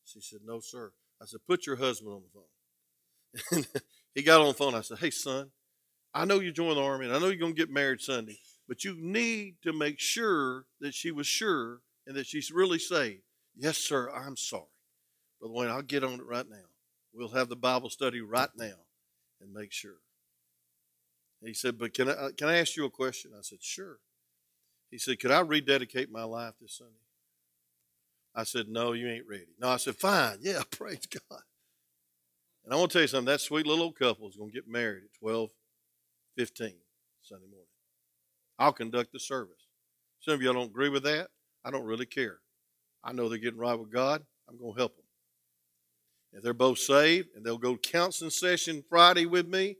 She 0.04 0.20
said, 0.20 0.42
No, 0.46 0.60
sir. 0.60 0.92
I 1.22 1.26
said, 1.26 1.40
Put 1.48 1.66
your 1.66 1.78
husband 1.78 2.12
on 2.12 2.22
the 2.22 3.54
phone. 3.54 3.66
he 4.14 4.24
got 4.24 4.42
on 4.42 4.48
the 4.48 4.54
phone. 4.54 4.76
I 4.76 4.82
said, 4.82 4.98
Hey, 4.98 5.10
son, 5.10 5.52
I 6.14 6.26
know 6.26 6.42
you 6.42 6.52
joined 6.52 6.76
the 6.76 6.84
army 6.84 7.06
and 7.06 7.16
I 7.16 7.20
know 7.20 7.28
you're 7.28 7.38
going 7.38 7.56
to 7.56 7.58
get 7.58 7.72
married 7.72 8.02
Sunday, 8.02 8.40
but 8.68 8.84
you 8.84 8.94
need 9.00 9.56
to 9.64 9.72
make 9.72 10.02
sure 10.02 10.66
that 10.82 10.94
she 10.94 11.12
was 11.12 11.28
sure 11.28 11.80
and 12.06 12.18
that 12.18 12.28
she's 12.28 12.52
really 12.52 12.80
saved. 12.80 13.24
Yes, 13.56 13.78
sir, 13.78 14.12
I'm 14.14 14.36
sorry. 14.36 14.66
Brother 15.40 15.54
Wayne, 15.54 15.70
I'll 15.70 15.82
get 15.82 16.04
on 16.04 16.16
it 16.16 16.26
right 16.26 16.50
now. 16.50 16.66
We'll 17.14 17.30
have 17.30 17.48
the 17.48 17.56
Bible 17.56 17.90
study 17.90 18.20
right 18.20 18.50
now 18.58 18.76
and 19.40 19.54
make 19.54 19.72
sure. 19.72 19.96
He 21.42 21.54
said, 21.54 21.78
But 21.78 21.94
can 21.94 22.10
I, 22.10 22.14
uh, 22.14 22.30
can 22.38 22.48
I 22.48 22.58
ask 22.58 22.76
you 22.76 22.86
a 22.86 22.90
question? 22.90 23.32
I 23.38 23.42
said, 23.42 23.62
Sure. 23.62 23.98
He 24.92 24.98
said, 24.98 25.20
Could 25.20 25.32
I 25.32 25.42
rededicate 25.42 26.12
my 26.12 26.24
life 26.24 26.54
this 26.60 26.78
Sunday? 26.78 26.94
I 28.34 28.44
said, 28.44 28.68
No, 28.68 28.94
you 28.94 29.08
ain't 29.08 29.28
ready. 29.28 29.48
No, 29.60 29.70
I 29.70 29.78
said, 29.78 29.96
Fine. 29.96 30.40
Yeah, 30.42 30.62
praise 30.72 31.06
God. 31.06 31.42
And 32.64 32.74
I 32.74 32.78
want 32.78 32.92
to 32.92 32.94
tell 32.98 33.02
you 33.04 33.08
something 33.08 33.32
that 33.32 33.42
sweet 33.42 33.68
little 33.68 33.86
old 33.86 33.98
couple 33.98 34.28
is 34.28 34.36
going 34.36 34.50
to 34.50 34.56
get 34.56 34.68
married 34.68 35.04
at 35.04 35.20
12 35.20 35.52
15 36.38 36.74
Sunday 37.22 37.46
morning. 37.46 37.68
I'll 38.58 38.74
conduct 38.74 39.12
the 39.12 39.20
service. 39.20 39.68
Some 40.20 40.34
of 40.34 40.42
y'all 40.42 40.54
don't 40.54 40.70
agree 40.70 40.90
with 40.90 41.04
that. 41.04 41.30
I 41.64 41.72
don't 41.72 41.86
really 41.86 42.06
care. 42.06 42.40
I 43.04 43.14
know 43.14 43.30
they're 43.30 43.38
getting 43.38 43.60
right 43.60 43.78
with 43.78 43.92
God. 43.92 44.24
I'm 44.50 44.58
going 44.58 44.74
to 44.74 44.80
help 44.80 44.96
them. 44.96 45.06
If 46.34 46.44
they're 46.44 46.54
both 46.54 46.80
saved 46.80 47.30
and 47.36 47.46
they'll 47.46 47.58
go 47.58 47.78
counseling 47.78 48.32
session 48.32 48.84
Friday 48.90 49.26
with 49.26 49.48
me, 49.48 49.78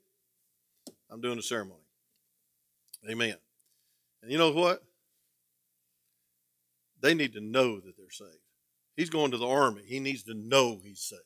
I'm 1.16 1.22
doing 1.22 1.38
the 1.38 1.44
ceremony. 1.44 1.80
Amen. 3.10 3.36
And 4.22 4.30
you 4.30 4.38
know 4.38 4.52
what? 4.52 4.84
They 7.00 7.14
need 7.14 7.32
to 7.34 7.40
know 7.40 7.80
that 7.80 7.96
they're 7.96 8.12
saved. 8.12 8.32
He's 8.98 9.10
going 9.10 9.32
to 9.32 9.38
the 9.38 9.48
army. 9.48 9.84
He 9.86 10.02
needs 10.02 10.24
to 10.24 10.34
know 10.34 10.78
he's 10.84 11.00
saved. 11.00 11.22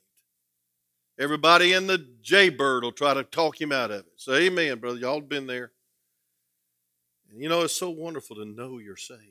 Everybody 1.17 1.73
in 1.73 1.87
the 1.87 2.05
jaybird 2.21 2.83
will 2.83 2.91
try 2.91 3.15
to 3.15 3.23
talk 3.23 3.59
him 3.59 3.71
out 3.71 3.89
of 3.89 4.01
it. 4.01 4.11
So, 4.15 4.35
amen, 4.35 4.77
brother. 4.77 4.99
Y'all 4.99 5.21
been 5.21 5.47
there. 5.47 5.71
And 7.31 7.41
you 7.41 7.49
know, 7.49 7.61
it's 7.61 7.75
so 7.75 7.89
wonderful 7.89 8.35
to 8.35 8.45
know 8.45 8.77
you're 8.77 8.95
saved. 8.95 9.23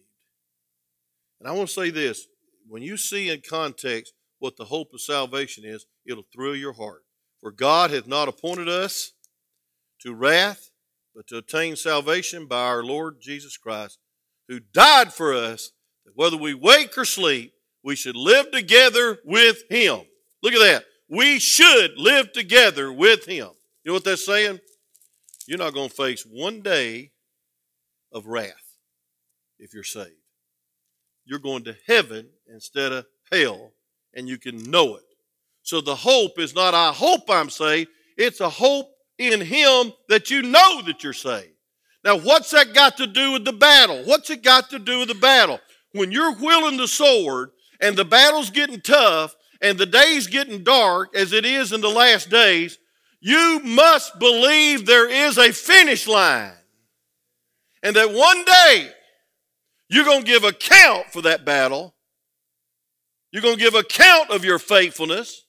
And 1.38 1.48
I 1.48 1.52
want 1.52 1.68
to 1.68 1.74
say 1.74 1.90
this 1.90 2.26
when 2.66 2.82
you 2.82 2.96
see 2.96 3.30
in 3.30 3.42
context 3.48 4.12
what 4.40 4.56
the 4.56 4.64
hope 4.64 4.92
of 4.92 5.00
salvation 5.00 5.64
is, 5.64 5.86
it'll 6.04 6.26
thrill 6.34 6.56
your 6.56 6.72
heart. 6.72 7.04
For 7.40 7.52
God 7.52 7.92
hath 7.92 8.08
not 8.08 8.26
appointed 8.26 8.68
us 8.68 9.12
to 10.00 10.14
wrath, 10.14 10.70
but 11.14 11.26
to 11.28 11.36
obtain 11.36 11.76
salvation 11.76 12.46
by 12.46 12.66
our 12.66 12.84
Lord 12.84 13.20
Jesus 13.20 13.56
Christ, 13.56 13.98
who 14.48 14.60
died 14.60 15.12
for 15.12 15.34
us, 15.34 15.72
that 16.04 16.16
whether 16.16 16.36
we 16.36 16.54
wake 16.54 16.96
or 16.96 17.04
sleep, 17.04 17.52
we 17.82 17.96
should 17.96 18.16
live 18.16 18.50
together 18.50 19.18
with 19.24 19.62
Him. 19.70 20.00
Look 20.42 20.54
at 20.54 20.60
that 20.60 20.84
we 21.08 21.38
should 21.38 21.98
live 21.98 22.32
together 22.32 22.92
with 22.92 23.24
him. 23.24 23.50
You 23.82 23.90
know 23.90 23.94
what 23.94 24.04
that's 24.04 24.26
saying? 24.26 24.60
You're 25.46 25.58
not 25.58 25.74
going 25.74 25.88
to 25.88 25.94
face 25.94 26.24
one 26.24 26.60
day 26.60 27.12
of 28.12 28.26
wrath. 28.26 28.54
if 29.58 29.74
you're 29.74 29.82
saved. 29.82 30.12
You're 31.24 31.40
going 31.40 31.64
to 31.64 31.76
heaven 31.86 32.28
instead 32.46 32.92
of 32.92 33.06
hell, 33.32 33.72
and 34.14 34.28
you 34.28 34.38
can 34.38 34.70
know 34.70 34.96
it. 34.96 35.04
So 35.62 35.80
the 35.80 35.96
hope 35.96 36.38
is 36.38 36.54
not, 36.54 36.74
I 36.74 36.92
hope 36.92 37.28
I'm 37.28 37.50
saved. 37.50 37.90
It's 38.16 38.40
a 38.40 38.48
hope 38.48 38.88
in 39.18 39.40
Him 39.40 39.92
that 40.08 40.30
you 40.30 40.42
know 40.42 40.82
that 40.82 41.02
you're 41.02 41.12
saved. 41.12 41.52
Now, 42.04 42.18
what's 42.18 42.50
that 42.52 42.74
got 42.74 42.96
to 42.98 43.06
do 43.06 43.32
with 43.32 43.44
the 43.44 43.52
battle? 43.52 44.02
What's 44.04 44.30
it 44.30 44.42
got 44.42 44.70
to 44.70 44.78
do 44.78 45.00
with 45.00 45.08
the 45.08 45.14
battle? 45.14 45.60
When 45.92 46.12
you're 46.12 46.34
wielding 46.34 46.78
the 46.78 46.88
sword 46.88 47.50
and 47.80 47.96
the 47.96 48.04
battle's 48.04 48.50
getting 48.50 48.80
tough 48.80 49.34
and 49.60 49.76
the 49.76 49.86
day's 49.86 50.26
getting 50.26 50.62
dark, 50.62 51.14
as 51.16 51.32
it 51.32 51.44
is 51.44 51.72
in 51.72 51.80
the 51.80 51.88
last 51.88 52.30
days, 52.30 52.78
you 53.20 53.60
must 53.64 54.18
believe 54.18 54.86
there 54.86 55.10
is 55.10 55.38
a 55.38 55.52
finish 55.52 56.06
line. 56.06 56.52
And 57.82 57.96
that 57.96 58.12
one 58.12 58.44
day 58.44 58.90
you're 59.88 60.04
going 60.04 60.22
to 60.22 60.26
give 60.26 60.44
account 60.44 61.06
for 61.12 61.22
that 61.22 61.44
battle. 61.44 61.94
You're 63.32 63.42
going 63.42 63.56
to 63.56 63.62
give 63.62 63.74
account 63.74 64.30
of 64.30 64.44
your 64.44 64.58
faithfulness. 64.58 65.44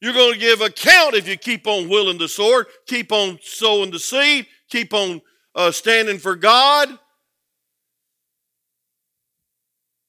You're 0.00 0.12
going 0.12 0.34
to 0.34 0.38
give 0.38 0.60
account 0.60 1.14
if 1.14 1.26
you 1.26 1.36
keep 1.36 1.66
on 1.66 1.88
willing 1.88 2.18
the 2.18 2.28
sword, 2.28 2.66
keep 2.86 3.12
on 3.12 3.38
sowing 3.42 3.90
the 3.90 3.98
seed, 3.98 4.46
keep 4.68 4.92
on 4.92 5.22
uh, 5.54 5.70
standing 5.70 6.18
for 6.18 6.36
God. 6.36 6.88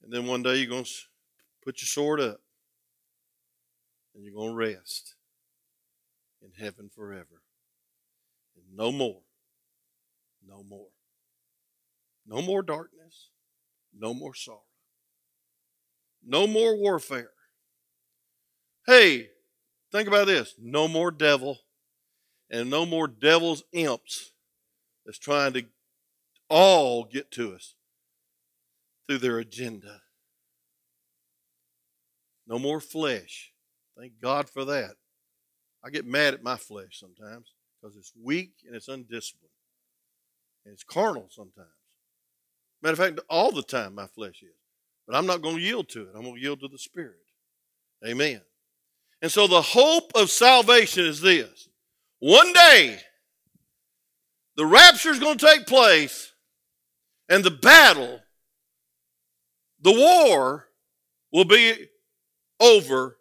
And 0.04 0.12
then 0.14 0.28
one 0.28 0.44
day 0.44 0.56
you're 0.58 0.70
going 0.70 0.84
to 0.84 0.92
put 1.64 1.82
your 1.82 1.88
sword 1.88 2.20
up 2.22 2.40
and 4.14 4.24
you're 4.24 4.34
going 4.34 4.52
to 4.52 4.56
rest 4.56 5.16
in 6.42 6.52
heaven 6.64 6.90
forever. 6.94 7.42
And 8.56 8.78
no 8.78 8.92
more. 8.92 9.22
No 10.48 10.64
more. 10.64 10.90
No 12.28 12.42
more 12.42 12.62
darkness. 12.62 13.30
No 13.98 14.14
more 14.14 14.36
sorrow. 14.36 14.62
No 16.24 16.48
more 16.48 16.76
warfare. 16.76 17.32
Hey, 18.86 19.30
think 19.96 20.08
about 20.08 20.28
this 20.28 20.56
no 20.60 20.88
more 20.88 21.12
devil 21.12 21.60
and 22.50 22.70
no 22.70 22.86
more 22.86 23.08
devil's 23.08 23.64
imps 23.72 24.34
that's 25.06 25.18
trying 25.18 25.54
to 25.54 25.66
all 26.50 27.06
get 27.06 27.32
to 27.32 27.54
us 27.54 27.76
through 29.08 29.20
their 29.20 29.40
agenda. 29.40 30.02
No 32.48 32.60
more 32.60 32.80
flesh. 32.80 33.54
Thank 33.98 34.14
God 34.22 34.50
for 34.50 34.66
that. 34.66 34.96
I 35.84 35.90
get 35.90 36.06
mad 36.06 36.34
at 36.34 36.44
my 36.44 36.58
flesh 36.58 37.00
sometimes 37.00 37.54
because 37.82 37.96
it's 37.96 38.12
weak 38.22 38.52
and 38.66 38.76
it's 38.76 38.88
undisciplined. 38.88 39.52
And 40.66 40.74
it's 40.74 40.84
carnal 40.84 41.28
sometimes. 41.30 41.68
Matter 42.82 42.94
of 42.94 43.00
fact, 43.00 43.20
all 43.30 43.52
the 43.52 43.64
time 43.64 43.96
my 43.96 44.08
flesh 44.08 44.42
is. 44.44 44.56
But 45.08 45.16
I'm 45.16 45.28
not 45.28 45.42
going 45.42 45.58
to 45.58 45.62
yield 45.62 45.90
to 45.90 46.02
it. 46.02 46.14
I'm 46.16 46.24
going 46.24 46.36
to 46.36 46.42
yield 46.42 46.60
to 46.62 46.68
the 46.68 46.80
Spirit. 46.80 47.18
Amen. 48.06 48.42
And 49.22 49.32
so 49.32 49.48
the 49.48 49.62
hope 49.62 50.12
of 50.16 50.30
salvation 50.30 51.06
is 51.06 51.22
this 51.22 51.70
one 52.20 52.54
day, 52.54 53.00
the 54.56 54.66
rapture 54.66 55.10
is 55.10 55.20
going 55.20 55.38
to 55.38 55.46
take 55.46 55.68
place, 55.68 56.34
and 57.30 57.44
the 57.44 57.52
battle, 57.52 58.20
the 59.82 59.92
war, 59.92 60.68
will 61.32 61.46
be 61.46 61.90
over. 62.60 63.18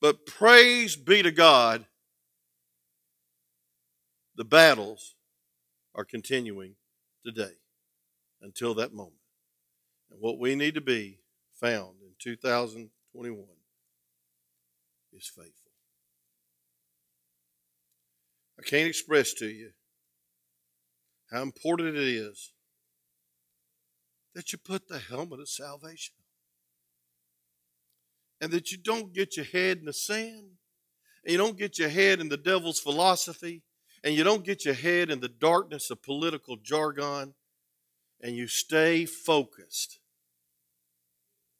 But 0.00 0.26
praise 0.26 0.94
be 0.94 1.22
to 1.22 1.32
God, 1.32 1.84
the 4.36 4.44
battles 4.44 5.16
are 5.94 6.04
continuing 6.04 6.76
today 7.24 7.56
until 8.40 8.74
that 8.74 8.92
moment. 8.92 9.14
And 10.10 10.20
what 10.20 10.38
we 10.38 10.54
need 10.54 10.74
to 10.74 10.80
be 10.80 11.18
found 11.60 11.96
in 12.00 12.12
2021 12.20 13.57
is 15.12 15.30
faithful. 15.34 15.72
I 18.58 18.62
can't 18.62 18.88
express 18.88 19.32
to 19.34 19.46
you 19.46 19.70
how 21.30 21.42
important 21.42 21.96
it 21.96 22.02
is 22.02 22.52
that 24.34 24.52
you 24.52 24.58
put 24.58 24.88
the 24.88 24.98
helmet 24.98 25.40
of 25.40 25.48
salvation 25.48 26.14
and 28.40 28.50
that 28.52 28.70
you 28.70 28.78
don't 28.78 29.12
get 29.12 29.36
your 29.36 29.46
head 29.46 29.78
in 29.78 29.84
the 29.84 29.92
sand 29.92 30.50
and 31.24 31.32
you 31.32 31.38
don't 31.38 31.58
get 31.58 31.78
your 31.78 31.88
head 31.88 32.20
in 32.20 32.28
the 32.28 32.36
devil's 32.36 32.80
philosophy 32.80 33.62
and 34.04 34.14
you 34.14 34.24
don't 34.24 34.44
get 34.44 34.64
your 34.64 34.74
head 34.74 35.10
in 35.10 35.20
the 35.20 35.28
darkness 35.28 35.90
of 35.90 36.02
political 36.02 36.56
jargon 36.56 37.34
and 38.20 38.36
you 38.36 38.46
stay 38.46 39.04
focused 39.04 39.98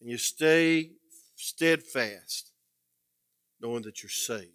and 0.00 0.10
you 0.10 0.18
stay 0.18 0.92
steadfast, 1.36 2.52
knowing 3.60 3.82
that 3.82 4.02
you're 4.02 4.10
saved. 4.10 4.52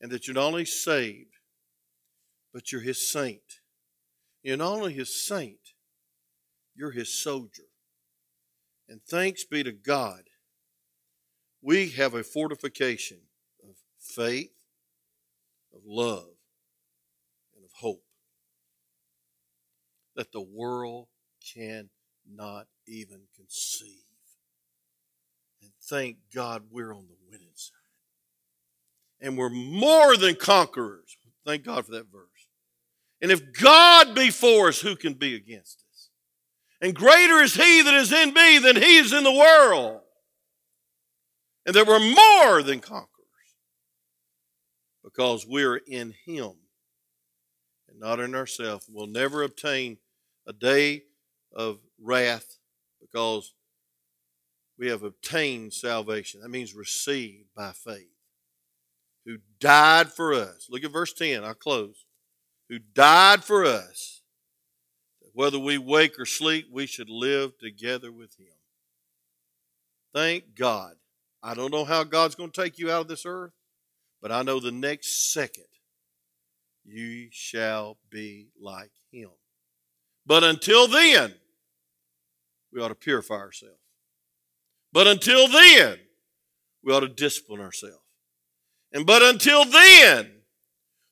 And 0.00 0.10
that 0.12 0.26
you're 0.26 0.34
not 0.34 0.46
only 0.48 0.64
saved, 0.64 1.36
but 2.52 2.70
you're 2.70 2.80
his 2.80 3.10
saint. 3.10 3.60
You're 4.42 4.56
not 4.56 4.72
only 4.72 4.92
his 4.92 5.26
saint, 5.26 5.72
you're 6.74 6.90
his 6.90 7.22
soldier. 7.22 7.64
And 8.88 9.00
thanks 9.02 9.44
be 9.44 9.62
to 9.62 9.72
God, 9.72 10.24
we 11.62 11.88
have 11.90 12.12
a 12.14 12.22
fortification 12.22 13.20
of 13.62 13.76
faith, 13.98 14.52
of 15.72 15.80
love, 15.86 16.36
and 17.56 17.64
of 17.64 17.70
hope 17.80 18.04
that 20.14 20.32
the 20.32 20.42
world 20.42 21.08
cannot 21.54 22.66
even 22.86 23.22
conceive. 23.34 24.03
Thank 25.88 26.16
God 26.34 26.64
we're 26.70 26.92
on 26.92 27.06
the 27.06 27.16
winning 27.30 27.52
side. 27.54 27.74
And 29.20 29.36
we're 29.36 29.50
more 29.50 30.16
than 30.16 30.34
conquerors. 30.34 31.16
Thank 31.46 31.64
God 31.64 31.84
for 31.86 31.92
that 31.92 32.10
verse. 32.10 32.28
And 33.20 33.30
if 33.30 33.52
God 33.52 34.14
be 34.14 34.30
for 34.30 34.68
us, 34.68 34.80
who 34.80 34.96
can 34.96 35.14
be 35.14 35.34
against 35.34 35.82
us? 35.92 36.10
And 36.80 36.94
greater 36.94 37.38
is 37.40 37.54
He 37.54 37.82
that 37.82 37.94
is 37.94 38.12
in 38.12 38.34
me 38.34 38.58
than 38.58 38.76
He 38.76 38.96
is 38.96 39.12
in 39.12 39.24
the 39.24 39.32
world. 39.32 40.00
And 41.66 41.74
that 41.74 41.86
we're 41.86 41.98
more 41.98 42.62
than 42.62 42.80
conquerors 42.80 43.08
because 45.02 45.46
we're 45.46 45.76
in 45.76 46.14
Him 46.26 46.52
and 47.88 47.98
not 47.98 48.20
in 48.20 48.34
ourselves. 48.34 48.86
We'll 48.90 49.06
never 49.06 49.42
obtain 49.42 49.98
a 50.46 50.52
day 50.52 51.04
of 51.54 51.78
wrath 51.98 52.58
because 53.00 53.53
we 54.78 54.88
have 54.88 55.02
obtained 55.02 55.72
salvation. 55.72 56.40
That 56.40 56.50
means 56.50 56.74
received 56.74 57.48
by 57.56 57.72
faith. 57.72 58.08
Who 59.24 59.38
died 59.58 60.12
for 60.12 60.34
us. 60.34 60.66
Look 60.68 60.84
at 60.84 60.92
verse 60.92 61.12
10. 61.12 61.44
I'll 61.44 61.54
close. 61.54 62.04
Who 62.68 62.78
died 62.78 63.44
for 63.44 63.64
us. 63.64 64.22
Whether 65.32 65.58
we 65.58 65.78
wake 65.78 66.18
or 66.18 66.26
sleep, 66.26 66.66
we 66.70 66.86
should 66.86 67.10
live 67.10 67.58
together 67.58 68.12
with 68.12 68.38
him. 68.38 68.54
Thank 70.14 70.54
God. 70.54 70.94
I 71.42 71.54
don't 71.54 71.72
know 71.72 71.84
how 71.84 72.04
God's 72.04 72.36
going 72.36 72.50
to 72.50 72.62
take 72.62 72.78
you 72.78 72.90
out 72.90 73.02
of 73.02 73.08
this 73.08 73.26
earth, 73.26 73.52
but 74.22 74.30
I 74.30 74.42
know 74.42 74.60
the 74.60 74.70
next 74.72 75.32
second 75.32 75.64
you 76.84 77.28
shall 77.30 77.98
be 78.10 78.48
like 78.60 78.92
him. 79.10 79.30
But 80.24 80.44
until 80.44 80.86
then, 80.86 81.34
we 82.72 82.80
ought 82.80 82.88
to 82.88 82.94
purify 82.94 83.34
ourselves. 83.34 83.83
But 84.94 85.08
until 85.08 85.48
then, 85.48 85.98
we 86.84 86.92
ought 86.92 87.00
to 87.00 87.08
discipline 87.08 87.60
ourselves. 87.60 87.98
And 88.92 89.04
but 89.04 89.22
until 89.22 89.64
then, 89.64 90.30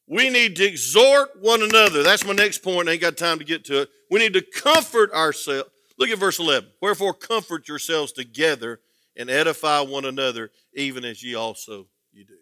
we 0.06 0.30
need 0.30 0.54
to 0.56 0.64
exhort 0.64 1.30
one 1.40 1.62
another. 1.62 2.04
That's 2.04 2.24
my 2.24 2.32
next 2.32 2.58
point. 2.58 2.88
I 2.88 2.92
ain't 2.92 3.00
got 3.00 3.16
time 3.16 3.40
to 3.40 3.44
get 3.44 3.64
to 3.66 3.82
it. 3.82 3.90
We 4.08 4.20
need 4.20 4.34
to 4.34 4.40
comfort 4.40 5.12
ourselves. 5.12 5.68
Look 5.98 6.10
at 6.10 6.18
verse 6.18 6.38
11. 6.38 6.70
Wherefore, 6.80 7.12
comfort 7.12 7.66
yourselves 7.66 8.12
together 8.12 8.78
and 9.16 9.28
edify 9.28 9.80
one 9.80 10.04
another, 10.04 10.52
even 10.74 11.04
as 11.04 11.20
ye 11.20 11.34
also 11.34 11.88
you 12.12 12.24
do. 12.24 12.38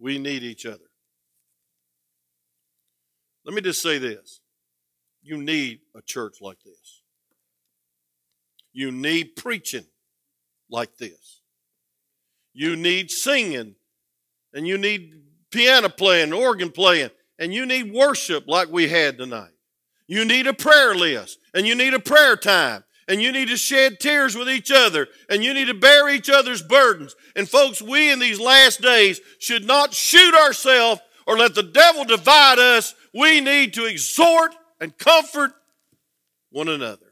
We 0.00 0.18
need 0.18 0.42
each 0.42 0.64
other. 0.64 0.78
Let 3.44 3.54
me 3.54 3.60
just 3.60 3.82
say 3.82 3.98
this 3.98 4.40
you 5.22 5.36
need 5.36 5.80
a 5.94 6.00
church 6.00 6.38
like 6.40 6.62
this. 6.64 7.03
You 8.74 8.90
need 8.90 9.36
preaching 9.36 9.86
like 10.68 10.96
this. 10.98 11.40
You 12.52 12.74
need 12.74 13.10
singing, 13.10 13.76
and 14.52 14.66
you 14.66 14.76
need 14.76 15.14
piano 15.50 15.88
playing, 15.88 16.32
organ 16.32 16.70
playing, 16.70 17.10
and 17.38 17.54
you 17.54 17.66
need 17.66 17.94
worship 17.94 18.44
like 18.48 18.68
we 18.68 18.88
had 18.88 19.16
tonight. 19.16 19.52
You 20.08 20.24
need 20.24 20.48
a 20.48 20.52
prayer 20.52 20.94
list, 20.94 21.38
and 21.54 21.66
you 21.66 21.76
need 21.76 21.94
a 21.94 22.00
prayer 22.00 22.36
time, 22.36 22.82
and 23.06 23.22
you 23.22 23.30
need 23.30 23.48
to 23.48 23.56
shed 23.56 24.00
tears 24.00 24.34
with 24.36 24.48
each 24.48 24.72
other, 24.72 25.06
and 25.30 25.44
you 25.44 25.54
need 25.54 25.66
to 25.66 25.74
bear 25.74 26.08
each 26.08 26.28
other's 26.28 26.62
burdens. 26.62 27.14
And 27.36 27.48
folks, 27.48 27.80
we 27.80 28.10
in 28.10 28.18
these 28.18 28.40
last 28.40 28.80
days 28.82 29.20
should 29.38 29.64
not 29.64 29.94
shoot 29.94 30.34
ourselves 30.34 31.00
or 31.28 31.38
let 31.38 31.54
the 31.54 31.62
devil 31.62 32.04
divide 32.04 32.58
us. 32.58 32.94
We 33.14 33.40
need 33.40 33.74
to 33.74 33.84
exhort 33.84 34.54
and 34.80 34.96
comfort 34.98 35.52
one 36.50 36.68
another 36.68 37.03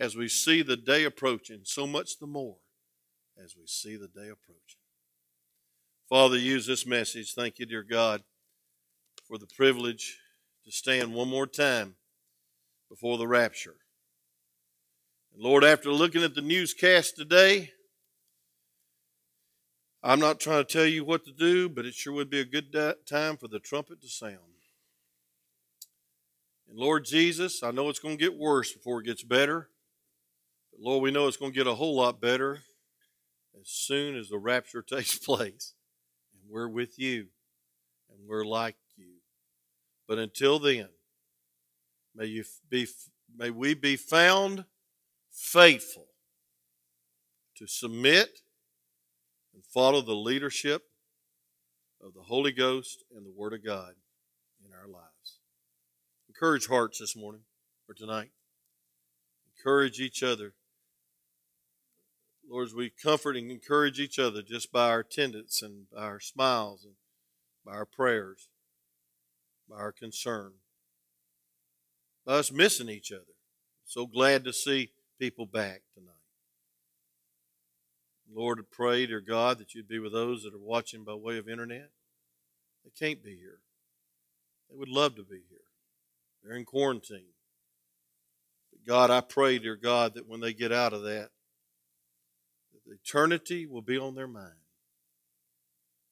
as 0.00 0.16
we 0.16 0.26
see 0.28 0.62
the 0.62 0.78
day 0.78 1.04
approaching, 1.04 1.60
so 1.62 1.86
much 1.86 2.18
the 2.18 2.26
more 2.26 2.56
as 3.42 3.54
we 3.54 3.66
see 3.66 3.96
the 3.96 4.08
day 4.08 4.28
approaching. 4.30 4.80
Father, 6.08 6.38
use 6.38 6.66
this 6.66 6.86
message. 6.86 7.34
Thank 7.34 7.58
you, 7.58 7.66
dear 7.66 7.82
God, 7.82 8.22
for 9.28 9.36
the 9.36 9.46
privilege 9.46 10.18
to 10.64 10.72
stand 10.72 11.14
one 11.14 11.28
more 11.28 11.46
time 11.46 11.96
before 12.88 13.18
the 13.18 13.28
rapture. 13.28 13.76
And 15.34 15.42
Lord, 15.42 15.64
after 15.64 15.92
looking 15.92 16.24
at 16.24 16.34
the 16.34 16.40
newscast 16.40 17.14
today, 17.16 17.70
I'm 20.02 20.18
not 20.18 20.40
trying 20.40 20.64
to 20.64 20.72
tell 20.72 20.86
you 20.86 21.04
what 21.04 21.26
to 21.26 21.30
do, 21.30 21.68
but 21.68 21.84
it 21.84 21.92
sure 21.92 22.14
would 22.14 22.30
be 22.30 22.40
a 22.40 22.44
good 22.44 22.72
time 23.06 23.36
for 23.36 23.48
the 23.48 23.60
trumpet 23.60 24.00
to 24.00 24.08
sound. 24.08 24.38
And 26.68 26.78
Lord 26.78 27.04
Jesus, 27.04 27.62
I 27.62 27.70
know 27.70 27.90
it's 27.90 27.98
going 27.98 28.16
to 28.16 28.24
get 28.24 28.38
worse 28.38 28.72
before 28.72 29.00
it 29.00 29.06
gets 29.06 29.22
better. 29.22 29.68
Lord, 30.82 31.02
we 31.02 31.10
know 31.10 31.28
it's 31.28 31.36
going 31.36 31.52
to 31.52 31.56
get 31.56 31.66
a 31.66 31.74
whole 31.74 31.96
lot 31.96 32.22
better 32.22 32.60
as 33.60 33.68
soon 33.68 34.16
as 34.16 34.30
the 34.30 34.38
rapture 34.38 34.82
takes 34.88 35.18
place. 35.18 35.74
And 36.32 36.50
we're 36.50 36.68
with 36.68 36.98
you, 36.98 37.26
and 38.08 38.26
we're 38.26 38.46
like 38.46 38.76
you. 38.96 39.16
But 40.08 40.18
until 40.18 40.58
then, 40.58 40.88
may 42.16 42.26
you 42.26 42.44
be 42.68 42.86
may 43.36 43.50
we 43.50 43.74
be 43.74 43.96
found 43.96 44.64
faithful 45.30 46.06
to 47.56 47.66
submit 47.66 48.40
and 49.54 49.64
follow 49.64 50.00
the 50.00 50.14
leadership 50.14 50.82
of 52.02 52.14
the 52.14 52.22
Holy 52.22 52.52
Ghost 52.52 53.04
and 53.14 53.24
the 53.24 53.30
Word 53.30 53.52
of 53.52 53.64
God 53.64 53.92
in 54.64 54.72
our 54.72 54.88
lives. 54.88 55.38
Encourage 56.28 56.66
hearts 56.66 56.98
this 56.98 57.14
morning 57.14 57.42
or 57.86 57.94
tonight. 57.94 58.30
Encourage 59.56 60.00
each 60.00 60.22
other. 60.22 60.54
Lord, 62.50 62.66
as 62.66 62.74
we 62.74 62.90
comfort 62.90 63.36
and 63.36 63.48
encourage 63.48 64.00
each 64.00 64.18
other 64.18 64.42
just 64.42 64.72
by 64.72 64.88
our 64.88 65.00
attendance 65.00 65.62
and 65.62 65.88
by 65.88 66.02
our 66.02 66.18
smiles 66.18 66.84
and 66.84 66.94
by 67.64 67.72
our 67.72 67.86
prayers, 67.86 68.48
by 69.68 69.76
our 69.76 69.92
concern, 69.92 70.54
by 72.26 72.34
us 72.34 72.50
missing 72.50 72.88
each 72.88 73.12
other. 73.12 73.22
So 73.84 74.04
glad 74.04 74.42
to 74.44 74.52
see 74.52 74.90
people 75.16 75.46
back 75.46 75.82
tonight. 75.94 76.10
Lord, 78.32 78.58
I 78.58 78.62
pray, 78.68 79.06
dear 79.06 79.20
God, 79.20 79.58
that 79.58 79.74
you'd 79.74 79.88
be 79.88 80.00
with 80.00 80.12
those 80.12 80.42
that 80.42 80.54
are 80.54 80.58
watching 80.58 81.04
by 81.04 81.14
way 81.14 81.38
of 81.38 81.48
internet. 81.48 81.90
They 82.84 82.90
can't 82.98 83.22
be 83.22 83.36
here. 83.36 83.60
They 84.68 84.76
would 84.76 84.88
love 84.88 85.14
to 85.16 85.22
be 85.22 85.42
here. 85.48 85.58
They're 86.42 86.56
in 86.56 86.64
quarantine. 86.64 87.34
But 88.72 88.84
God, 88.86 89.10
I 89.10 89.20
pray, 89.20 89.58
dear 89.58 89.76
God, 89.76 90.14
that 90.14 90.28
when 90.28 90.40
they 90.40 90.52
get 90.52 90.72
out 90.72 90.92
of 90.92 91.02
that, 91.02 91.30
that 91.30 91.30
eternity 92.90 93.66
will 93.66 93.82
be 93.82 93.98
on 93.98 94.14
their 94.14 94.26
mind. 94.26 94.52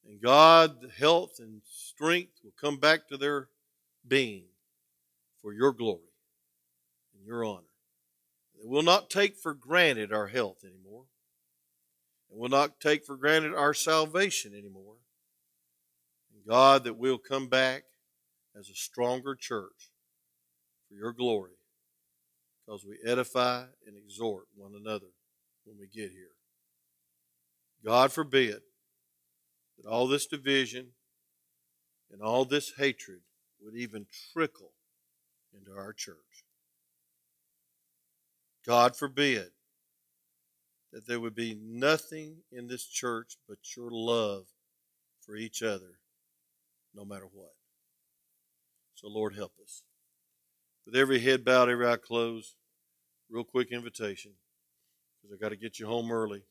And 0.06 0.20
God, 0.22 0.92
health 0.98 1.38
and 1.38 1.60
strength 1.64 2.40
will 2.42 2.54
come 2.58 2.78
back 2.78 3.08
to 3.08 3.16
their 3.16 3.48
being 4.06 4.46
for 5.42 5.52
your 5.52 5.72
glory 5.72 6.00
and 7.14 7.26
your 7.26 7.44
honor. 7.44 7.62
They 8.58 8.66
will 8.66 8.82
not 8.82 9.10
take 9.10 9.36
for 9.36 9.54
granted 9.54 10.12
our 10.12 10.28
health 10.28 10.64
anymore 10.64 11.04
and 12.30 12.40
will 12.40 12.48
not 12.48 12.80
take 12.80 13.04
for 13.04 13.16
granted 13.16 13.54
our 13.54 13.74
salvation 13.74 14.52
anymore. 14.54 14.96
And 16.34 16.46
God, 16.46 16.84
that 16.84 16.96
we'll 16.96 17.18
come 17.18 17.48
back 17.48 17.84
as 18.58 18.68
a 18.68 18.74
stronger 18.74 19.34
church 19.34 19.90
for 20.88 20.94
your 20.94 21.12
glory 21.12 21.52
because 22.64 22.84
we 22.84 22.98
edify 23.04 23.64
and 23.86 23.96
exhort 23.96 24.44
one 24.56 24.72
another 24.74 25.12
when 25.64 25.76
we 25.78 25.86
get 25.86 26.10
here. 26.10 26.37
God 27.84 28.12
forbid 28.12 28.60
that 29.76 29.88
all 29.88 30.08
this 30.08 30.26
division 30.26 30.88
and 32.10 32.22
all 32.22 32.44
this 32.44 32.72
hatred 32.76 33.20
would 33.60 33.74
even 33.74 34.06
trickle 34.32 34.72
into 35.52 35.72
our 35.78 35.92
church. 35.92 36.16
God 38.66 38.96
forbid 38.96 39.48
that 40.92 41.06
there 41.06 41.20
would 41.20 41.34
be 41.34 41.58
nothing 41.60 42.38
in 42.50 42.66
this 42.66 42.84
church 42.84 43.36
but 43.48 43.58
your 43.76 43.90
love 43.90 44.46
for 45.20 45.36
each 45.36 45.62
other, 45.62 46.00
no 46.94 47.04
matter 47.04 47.26
what. 47.32 47.52
So, 48.94 49.08
Lord, 49.08 49.36
help 49.36 49.52
us. 49.62 49.82
With 50.84 50.96
every 50.96 51.20
head 51.20 51.44
bowed, 51.44 51.68
every 51.68 51.86
eye 51.86 51.96
closed, 51.96 52.54
real 53.30 53.44
quick 53.44 53.70
invitation, 53.70 54.32
because 55.22 55.36
I 55.36 55.40
got 55.40 55.50
to 55.50 55.56
get 55.56 55.78
you 55.78 55.86
home 55.86 56.10
early. 56.10 56.42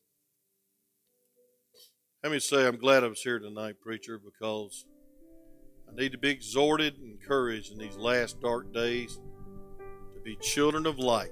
Let 2.23 2.31
me 2.31 2.39
say 2.39 2.65
I'm 2.65 2.77
glad 2.77 3.03
I 3.03 3.07
was 3.07 3.21
here 3.21 3.37
tonight, 3.37 3.75
preacher, 3.79 4.19
because 4.19 4.85
I 5.87 5.95
need 5.95 6.11
to 6.13 6.17
be 6.17 6.29
exhorted 6.29 6.97
and 6.97 7.11
encouraged 7.11 7.71
in 7.71 7.77
these 7.77 7.95
last 7.95 8.41
dark 8.41 8.73
days 8.73 9.19
to 10.15 10.19
be 10.21 10.35
children 10.37 10.85
of 10.87 10.97
light 10.97 11.31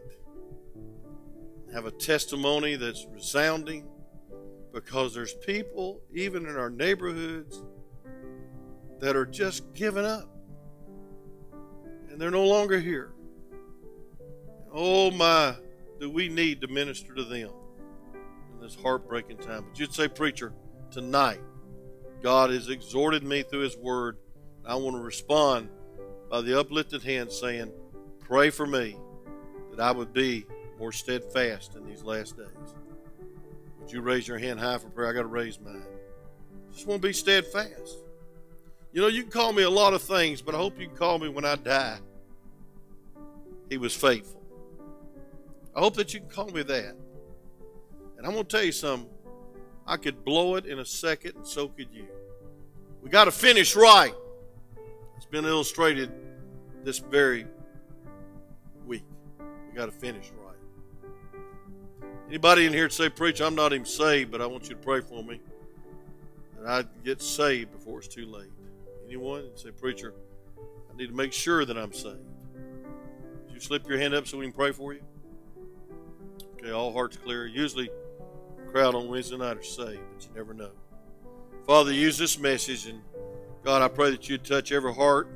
have 1.75 1.85
a 1.85 1.91
testimony 1.91 2.77
that's 2.77 3.05
resounding 3.11 3.85
because 4.73 5.13
there's 5.13 5.33
people, 5.45 6.01
even 6.13 6.45
in 6.45 6.55
our 6.55 6.69
neighborhoods, 6.69 7.65
that 8.99 9.15
are 9.15 9.25
just 9.25 9.73
giving 9.73 10.05
up. 10.05 10.29
And 12.09 12.21
they're 12.21 12.31
no 12.31 12.45
longer 12.45 12.79
here. 12.79 13.11
Oh 14.71 15.11
my, 15.11 15.55
do 15.99 16.09
we 16.09 16.29
need 16.29 16.61
to 16.61 16.67
minister 16.67 17.13
to 17.13 17.25
them 17.25 17.49
in 18.53 18.61
this 18.61 18.77
heartbreaking 18.81 19.39
time? 19.39 19.65
But 19.67 19.77
you'd 19.77 19.93
say, 19.93 20.07
Preacher, 20.07 20.53
tonight, 20.95 21.41
God 22.23 22.51
has 22.51 22.69
exhorted 22.69 23.21
me 23.21 23.43
through 23.43 23.59
His 23.59 23.75
Word. 23.75 24.17
I 24.65 24.75
want 24.75 24.95
to 24.95 25.01
respond 25.01 25.67
by 26.31 26.39
the 26.39 26.57
uplifted 26.57 27.03
hand 27.03 27.33
saying, 27.33 27.69
Pray 28.21 28.49
for 28.49 28.65
me 28.65 28.95
that 29.71 29.83
I 29.83 29.91
would 29.91 30.13
be 30.13 30.45
more 30.79 30.93
steadfast 30.93 31.75
in 31.75 31.85
these 31.85 32.01
last 32.01 32.37
days. 32.37 32.75
Would 33.81 33.91
you 33.91 33.99
raise 33.99 34.25
your 34.25 34.37
hand 34.37 34.57
high 34.57 34.77
for 34.77 34.89
prayer? 34.89 35.09
I 35.09 35.13
got 35.13 35.23
to 35.23 35.27
raise 35.27 35.59
mine. 35.59 35.83
Just 36.71 36.87
want 36.87 37.01
to 37.01 37.07
be 37.09 37.13
steadfast. 37.13 37.97
You 38.93 39.01
know, 39.01 39.07
you 39.07 39.23
can 39.23 39.31
call 39.31 39.51
me 39.51 39.63
a 39.63 39.69
lot 39.69 39.93
of 39.93 40.01
things, 40.01 40.41
but 40.41 40.55
I 40.55 40.57
hope 40.57 40.79
you 40.79 40.87
can 40.87 40.95
call 40.95 41.19
me 41.19 41.27
when 41.27 41.43
I 41.43 41.57
die. 41.57 41.97
He 43.69 43.77
was 43.77 43.93
faithful. 43.93 44.41
I 45.75 45.81
hope 45.81 45.95
that 45.95 46.13
you 46.13 46.21
can 46.21 46.29
call 46.29 46.47
me 46.51 46.63
that. 46.63 46.95
And 48.17 48.25
I'm 48.25 48.31
going 48.31 48.45
to 48.45 48.49
tell 48.49 48.63
you 48.63 48.71
something. 48.71 49.09
I 49.87 49.97
could 49.97 50.25
blow 50.25 50.55
it 50.55 50.65
in 50.65 50.79
a 50.79 50.85
second, 50.85 51.35
and 51.35 51.47
so 51.47 51.67
could 51.67 51.89
you. 51.93 52.07
We 53.03 53.09
got 53.09 53.25
to 53.25 53.31
finish 53.31 53.75
right. 53.75 54.13
It's 55.15 55.27
been 55.27 55.45
illustrated 55.45 56.11
this 56.83 56.97
very 56.97 57.45
week. 58.85 59.03
We 59.69 59.75
got 59.75 59.85
to 59.85 59.91
finish 59.91 60.31
right. 60.43 61.39
Anybody 62.27 62.65
in 62.65 62.73
here 62.73 62.89
say, 62.89 63.09
Preach, 63.09 63.41
I'm 63.41 63.53
not 63.53 63.73
even 63.73 63.85
saved, 63.85 64.31
but 64.31 64.41
I 64.41 64.47
want 64.47 64.63
you 64.63 64.75
to 64.75 64.81
pray 64.81 65.01
for 65.01 65.23
me. 65.23 65.39
And 66.57 66.67
I 66.67 66.83
get 67.03 67.21
saved 67.21 67.71
before 67.71 67.99
it's 67.99 68.07
too 68.07 68.25
late. 68.25 68.51
Anyone? 69.05 69.49
Say, 69.55 69.69
Preacher, 69.69 70.15
I 70.91 70.97
need 70.97 71.07
to 71.07 71.15
make 71.15 71.31
sure 71.31 71.63
that 71.63 71.77
I'm 71.77 71.93
saved. 71.93 72.17
Would 73.45 73.53
you 73.53 73.59
slip 73.59 73.87
your 73.87 73.99
hand 73.99 74.15
up 74.15 74.25
so 74.25 74.39
we 74.39 74.45
can 74.45 74.53
pray 74.53 74.71
for 74.71 74.93
you? 74.93 75.01
Okay, 76.55 76.71
all 76.71 76.91
hearts 76.91 77.17
clear. 77.17 77.45
Usually, 77.45 77.89
crowd 78.75 78.93
on 78.93 79.07
Wednesday 79.07 79.37
night 79.37 79.55
are 79.55 79.63
saved, 79.63 80.01
but 80.13 80.21
you 80.21 80.29
never 80.35 80.53
know. 80.53 80.69
Father, 81.65 81.93
use 81.93 82.17
this 82.17 82.37
message, 82.37 82.87
and 82.87 83.01
God, 83.63 83.81
I 83.81 83.87
pray 83.87 84.11
that 84.11 84.27
you 84.27 84.37
touch 84.37 84.73
every 84.73 84.93
heart 84.93 85.29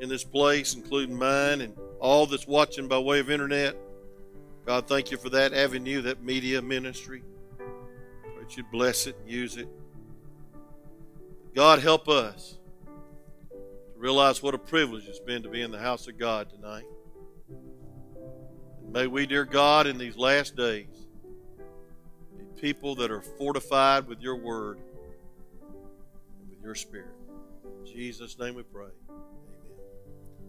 in 0.00 0.08
this 0.08 0.22
place, 0.22 0.74
including 0.74 1.18
mine 1.18 1.62
and 1.62 1.76
all 1.98 2.24
that's 2.24 2.46
watching 2.46 2.86
by 2.86 2.96
way 2.96 3.18
of 3.18 3.32
internet. 3.32 3.76
God, 4.64 4.86
thank 4.86 5.10
you 5.10 5.16
for 5.16 5.28
that 5.30 5.52
avenue, 5.52 6.02
that 6.02 6.22
media 6.22 6.62
ministry. 6.62 7.24
Pray 7.58 8.44
that 8.44 8.56
you 8.56 8.62
bless 8.70 9.08
it 9.08 9.16
and 9.22 9.28
use 9.28 9.56
it. 9.56 9.68
God, 11.56 11.80
help 11.80 12.08
us 12.08 12.58
to 13.50 13.56
realize 13.96 14.40
what 14.40 14.54
a 14.54 14.58
privilege 14.58 15.08
it's 15.08 15.18
been 15.18 15.42
to 15.42 15.48
be 15.48 15.62
in 15.62 15.72
the 15.72 15.80
house 15.80 16.06
of 16.06 16.16
God 16.16 16.48
tonight. 16.48 16.86
And 18.80 18.92
may 18.92 19.08
we, 19.08 19.26
dear 19.26 19.44
God, 19.44 19.88
in 19.88 19.98
these 19.98 20.16
last 20.16 20.54
days, 20.54 21.07
people 22.60 22.94
that 22.96 23.10
are 23.10 23.20
fortified 23.20 24.06
with 24.08 24.20
your 24.20 24.36
word 24.36 24.78
and 26.40 26.50
with 26.50 26.60
your 26.62 26.74
spirit. 26.74 27.14
In 27.64 27.86
Jesus' 27.86 28.38
name 28.38 28.54
we 28.54 28.62
pray. 28.62 28.90